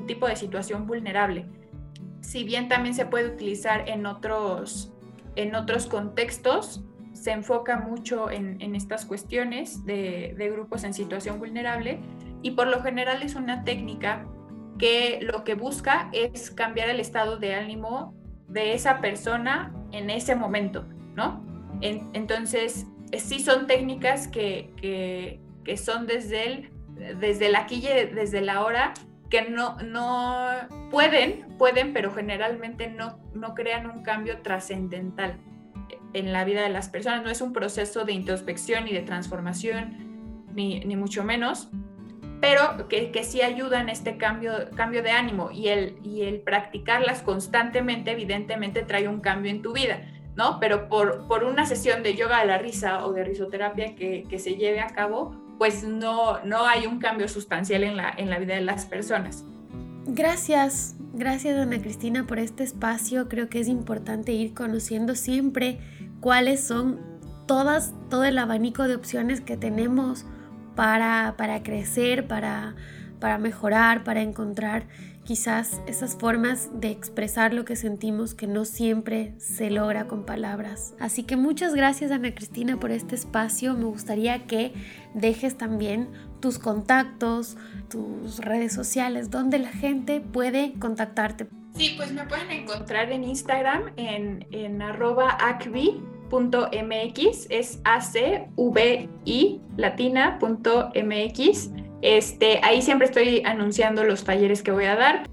tipo 0.05 0.27
de 0.27 0.35
situación 0.35 0.87
vulnerable. 0.87 1.45
Si 2.21 2.43
bien 2.43 2.67
también 2.67 2.95
se 2.95 3.05
puede 3.05 3.29
utilizar 3.29 3.87
en 3.87 4.05
otros, 4.05 4.91
en 5.35 5.55
otros 5.55 5.87
contextos, 5.87 6.83
se 7.19 7.31
enfoca 7.31 7.77
mucho 7.77 8.31
en, 8.31 8.75
estas 8.75 9.05
cuestiones 9.05 9.85
de, 9.85 10.33
grupos 10.53 10.83
en 10.83 10.93
situación 10.93 11.37
vulnerable 11.39 11.99
y 12.41 12.51
por 12.51 12.67
lo 12.67 12.81
general 12.81 13.21
es 13.23 13.35
una 13.35 13.63
técnica 13.63 14.25
que 14.77 15.19
lo 15.21 15.43
que 15.43 15.55
busca 15.55 16.09
es 16.13 16.51
cambiar 16.51 16.89
el 16.89 17.01
estado 17.01 17.37
de 17.37 17.55
ánimo 17.55 18.15
de 18.47 18.73
esa 18.73 19.01
persona 19.01 19.73
en 19.91 20.09
ese 20.09 20.35
momento, 20.35 20.85
¿no? 21.15 21.43
entonces, 21.81 22.87
sí 23.17 23.39
son 23.39 23.67
técnicas 23.67 24.27
que, 24.27 24.71
que, 25.63 25.77
son 25.77 26.07
desde 26.07 26.47
el, 26.47 26.71
desde 27.19 27.47
el 27.47 27.55
aquí 27.55 27.81
desde 27.81 28.41
la 28.41 28.63
hora, 28.63 28.93
que 29.29 29.49
no, 29.49 29.77
no 29.77 30.49
pueden, 30.89 31.45
pueden, 31.57 31.93
pero 31.93 32.11
generalmente 32.11 32.89
no, 32.89 33.19
no 33.33 33.53
crean 33.53 33.89
un 33.89 34.03
cambio 34.03 34.41
trascendental 34.41 35.39
en 36.13 36.33
la 36.33 36.43
vida 36.45 36.61
de 36.61 36.69
las 36.69 36.89
personas. 36.89 37.23
No 37.23 37.29
es 37.29 37.41
un 37.41 37.53
proceso 37.53 38.05
de 38.05 38.13
introspección 38.13 38.87
y 38.87 38.93
de 38.93 39.01
transformación, 39.01 40.45
ni, 40.53 40.79
ni 40.81 40.95
mucho 40.95 41.23
menos, 41.23 41.69
pero 42.41 42.87
que, 42.87 43.11
que, 43.11 43.23
sí 43.23 43.41
ayudan 43.41 43.89
este 43.89 44.17
cambio, 44.17 44.53
cambio 44.75 45.03
de 45.03 45.11
ánimo 45.11 45.51
y 45.51 45.67
el, 45.67 45.97
y 46.03 46.21
el 46.21 46.39
practicarlas 46.39 47.21
constantemente, 47.21 48.11
evidentemente, 48.11 48.83
trae 48.83 49.07
un 49.07 49.19
cambio 49.19 49.51
en 49.51 49.61
tu 49.61 49.73
vida. 49.73 50.01
¿no? 50.35 50.57
Pero 50.59 50.87
por, 50.87 51.27
por 51.27 51.43
una 51.43 51.65
sesión 51.65 52.01
de 52.01 52.15
yoga 52.15 52.39
de 52.39 52.45
la 52.45 52.57
risa 52.57 53.05
o 53.05 53.11
de 53.11 53.25
risoterapia 53.25 53.95
que, 53.95 54.23
que 54.29 54.39
se 54.39 54.55
lleve 54.55 54.79
a 54.79 54.87
cabo, 54.87 55.35
pues 55.57 55.83
no, 55.83 56.39
no 56.45 56.65
hay 56.65 56.87
un 56.87 56.99
cambio 56.99 57.27
sustancial 57.27 57.83
en 57.83 57.97
la, 57.97 58.13
en 58.15 58.29
la 58.29 58.39
vida 58.39 58.55
de 58.55 58.61
las 58.61 58.85
personas. 58.85 59.43
Gracias, 60.05 60.95
gracias 61.13 61.59
Ana 61.59 61.81
Cristina 61.81 62.25
por 62.25 62.39
este 62.39 62.63
espacio. 62.63 63.27
Creo 63.27 63.49
que 63.49 63.59
es 63.59 63.67
importante 63.67 64.31
ir 64.31 64.53
conociendo 64.53 65.13
siempre 65.13 65.79
cuáles 66.19 66.61
son 66.63 66.99
todas, 67.45 67.93
todo 68.09 68.25
el 68.25 68.37
abanico 68.37 68.87
de 68.87 68.95
opciones 68.95 69.41
que 69.41 69.57
tenemos 69.57 70.25
para, 70.75 71.35
para 71.37 71.63
crecer, 71.63 72.27
para, 72.27 72.75
para 73.19 73.37
mejorar, 73.37 74.03
para 74.03 74.21
encontrar 74.21 74.87
quizás 75.29 75.79
esas 75.85 76.15
formas 76.15 76.69
de 76.73 76.89
expresar 76.89 77.53
lo 77.53 77.63
que 77.63 77.75
sentimos 77.75 78.33
que 78.33 78.47
no 78.47 78.65
siempre 78.65 79.35
se 79.37 79.69
logra 79.69 80.07
con 80.07 80.25
palabras. 80.25 80.95
Así 80.99 81.21
que 81.21 81.35
muchas 81.35 81.75
gracias 81.75 82.11
Ana 82.11 82.33
Cristina 82.33 82.79
por 82.79 82.89
este 82.89 83.13
espacio. 83.13 83.75
Me 83.75 83.85
gustaría 83.85 84.47
que 84.47 84.73
dejes 85.13 85.55
también 85.55 86.07
tus 86.39 86.57
contactos, 86.57 87.57
tus 87.89 88.39
redes 88.39 88.73
sociales, 88.73 89.29
donde 89.29 89.59
la 89.59 89.69
gente 89.69 90.19
puede 90.19 90.73
contactarte. 90.79 91.47
Sí, 91.75 91.93
pues 91.97 92.11
me 92.11 92.25
pueden 92.25 92.51
encontrar 92.51 93.11
en 93.11 93.23
Instagram 93.23 93.91
en, 93.95 94.45
en 94.51 94.81
arroba 94.81 95.37
acvi.mx, 95.39 95.87
es 97.49 97.79
acvi 97.83 99.61
latina.mx 99.77 101.69
Este, 102.01 102.59
ahí 102.63 102.81
siempre 102.81 103.07
estoy 103.07 103.43
anunciando 103.45 104.03
los 104.03 104.23
talleres 104.23 104.61
que 104.61 104.71
voy 104.71 104.85
a 104.85 104.95
dar. 104.95 105.29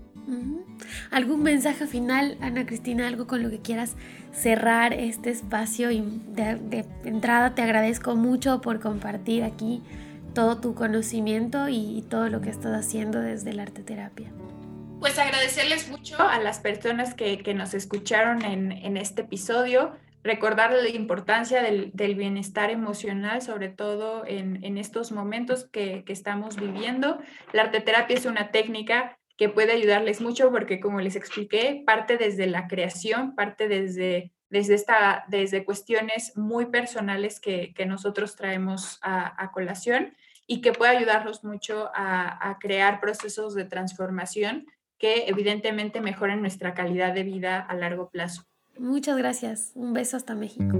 ¿Algún 1.10 1.42
mensaje 1.42 1.86
final, 1.86 2.36
Ana 2.40 2.66
Cristina, 2.66 3.06
algo 3.06 3.26
con 3.26 3.42
lo 3.42 3.50
que 3.50 3.60
quieras 3.60 3.94
cerrar 4.32 4.92
este 4.92 5.30
espacio? 5.30 5.90
Y 5.90 6.02
de, 6.28 6.84
entrada 7.04 7.54
te 7.54 7.62
agradezco 7.62 8.16
mucho 8.16 8.60
por 8.60 8.80
compartir 8.80 9.42
aquí 9.44 9.82
todo 10.34 10.58
tu 10.58 10.74
conocimiento 10.74 11.68
y, 11.68 12.04
todo 12.10 12.28
lo 12.28 12.40
que 12.40 12.50
estás 12.50 12.78
haciendo 12.78 13.20
desde 13.20 13.52
la 13.52 13.62
arte 13.62 13.82
terapia. 13.82 14.30
Pues 15.00 15.18
agradecerles 15.18 15.88
mucho 15.88 16.20
a 16.20 16.38
las 16.40 16.58
personas 16.58 17.14
que, 17.14 17.42
nos 17.54 17.74
escucharon 17.74 18.44
en, 18.44 18.96
este 18.96 19.22
episodio, 19.22 19.92
recordar 20.24 20.72
la 20.72 20.88
importancia 20.88 21.62
del, 21.62 21.92
bienestar 22.14 22.70
emocional, 22.70 23.42
sobre 23.42 23.68
todo 23.68 24.24
en, 24.26 24.78
estos 24.78 25.12
momentos 25.12 25.68
que, 25.70 26.02
que, 26.04 26.12
estamos 26.12 26.56
viviendo. 26.56 27.18
La 27.52 27.62
arte 27.62 27.80
terapia 27.80 28.16
es 28.16 28.24
una 28.24 28.50
técnica 28.50 29.18
que 29.36 29.50
puede 29.50 29.72
ayudarles 29.72 30.20
mucho 30.20 30.50
porque, 30.50 30.80
como 30.80 31.00
les 31.00 31.14
expliqué, 31.14 31.82
parte 31.84 32.16
desde 32.16 32.46
la 32.46 32.66
creación, 32.66 33.34
parte 33.34 33.68
desde, 33.68 34.32
desde, 34.48 34.74
esta, 34.74 35.24
desde 35.28 35.64
cuestiones 35.64 36.36
muy 36.36 36.66
personales 36.66 37.38
que, 37.38 37.74
nosotros 37.86 38.34
traemos 38.34 38.98
a, 39.02 39.50
colación 39.52 40.16
y 40.46 40.62
que 40.62 40.72
puede 40.72 40.96
ayudarlos 40.96 41.44
mucho 41.44 41.90
a, 41.94 42.50
a 42.50 42.58
crear 42.58 43.00
procesos 43.00 43.54
de 43.54 43.64
transformación 43.64 44.66
que 44.98 45.28
evidentemente 45.28 46.00
mejoren 46.00 46.40
nuestra 46.40 46.74
calidad 46.74 47.14
de 47.14 47.22
vida 47.22 47.60
a 47.60 47.74
largo 47.74 48.10
plazo. 48.10 48.44
Muchas 48.78 49.16
gracias. 49.16 49.72
Un 49.74 49.92
beso 49.92 50.16
hasta 50.16 50.34
México. 50.34 50.76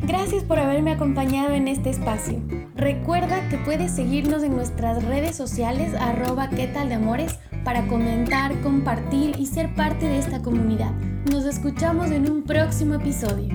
Gracias 0.00 0.42
por 0.44 0.58
haberme 0.58 0.92
acompañado 0.92 1.54
en 1.54 1.68
este 1.68 1.90
espacio. 1.90 2.42
Recuerda 2.74 3.48
que 3.48 3.58
puedes 3.58 3.92
seguirnos 3.92 4.42
en 4.42 4.56
nuestras 4.56 5.04
redes 5.04 5.36
sociales 5.36 5.94
arroba 5.94 6.48
qué 6.48 6.66
tal 6.66 6.88
de 6.88 6.96
amores 6.96 7.38
para 7.64 7.86
comentar, 7.86 8.60
compartir 8.62 9.36
y 9.38 9.46
ser 9.46 9.74
parte 9.74 10.06
de 10.06 10.18
esta 10.18 10.42
comunidad. 10.42 10.90
Nos 11.30 11.44
escuchamos 11.44 12.10
en 12.10 12.30
un 12.30 12.42
próximo 12.42 12.94
episodio. 12.94 13.48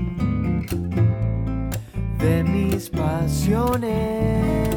De 2.19 2.43
mis 2.43 2.89
pasiones, 2.89 4.76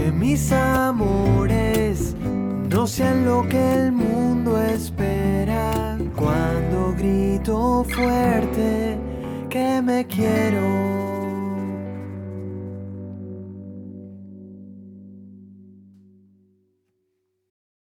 que 0.00 0.12
mis 0.12 0.50
amores 0.52 2.14
no 2.70 2.86
sean 2.86 3.24
lo 3.24 3.46
que 3.48 3.74
el 3.74 3.92
mundo 3.92 4.60
espera 4.62 5.98
cuando 6.16 6.94
grito 6.96 7.84
fuerte 7.84 8.98
que 9.50 9.82
me 9.82 10.06
quiero. 10.06 11.09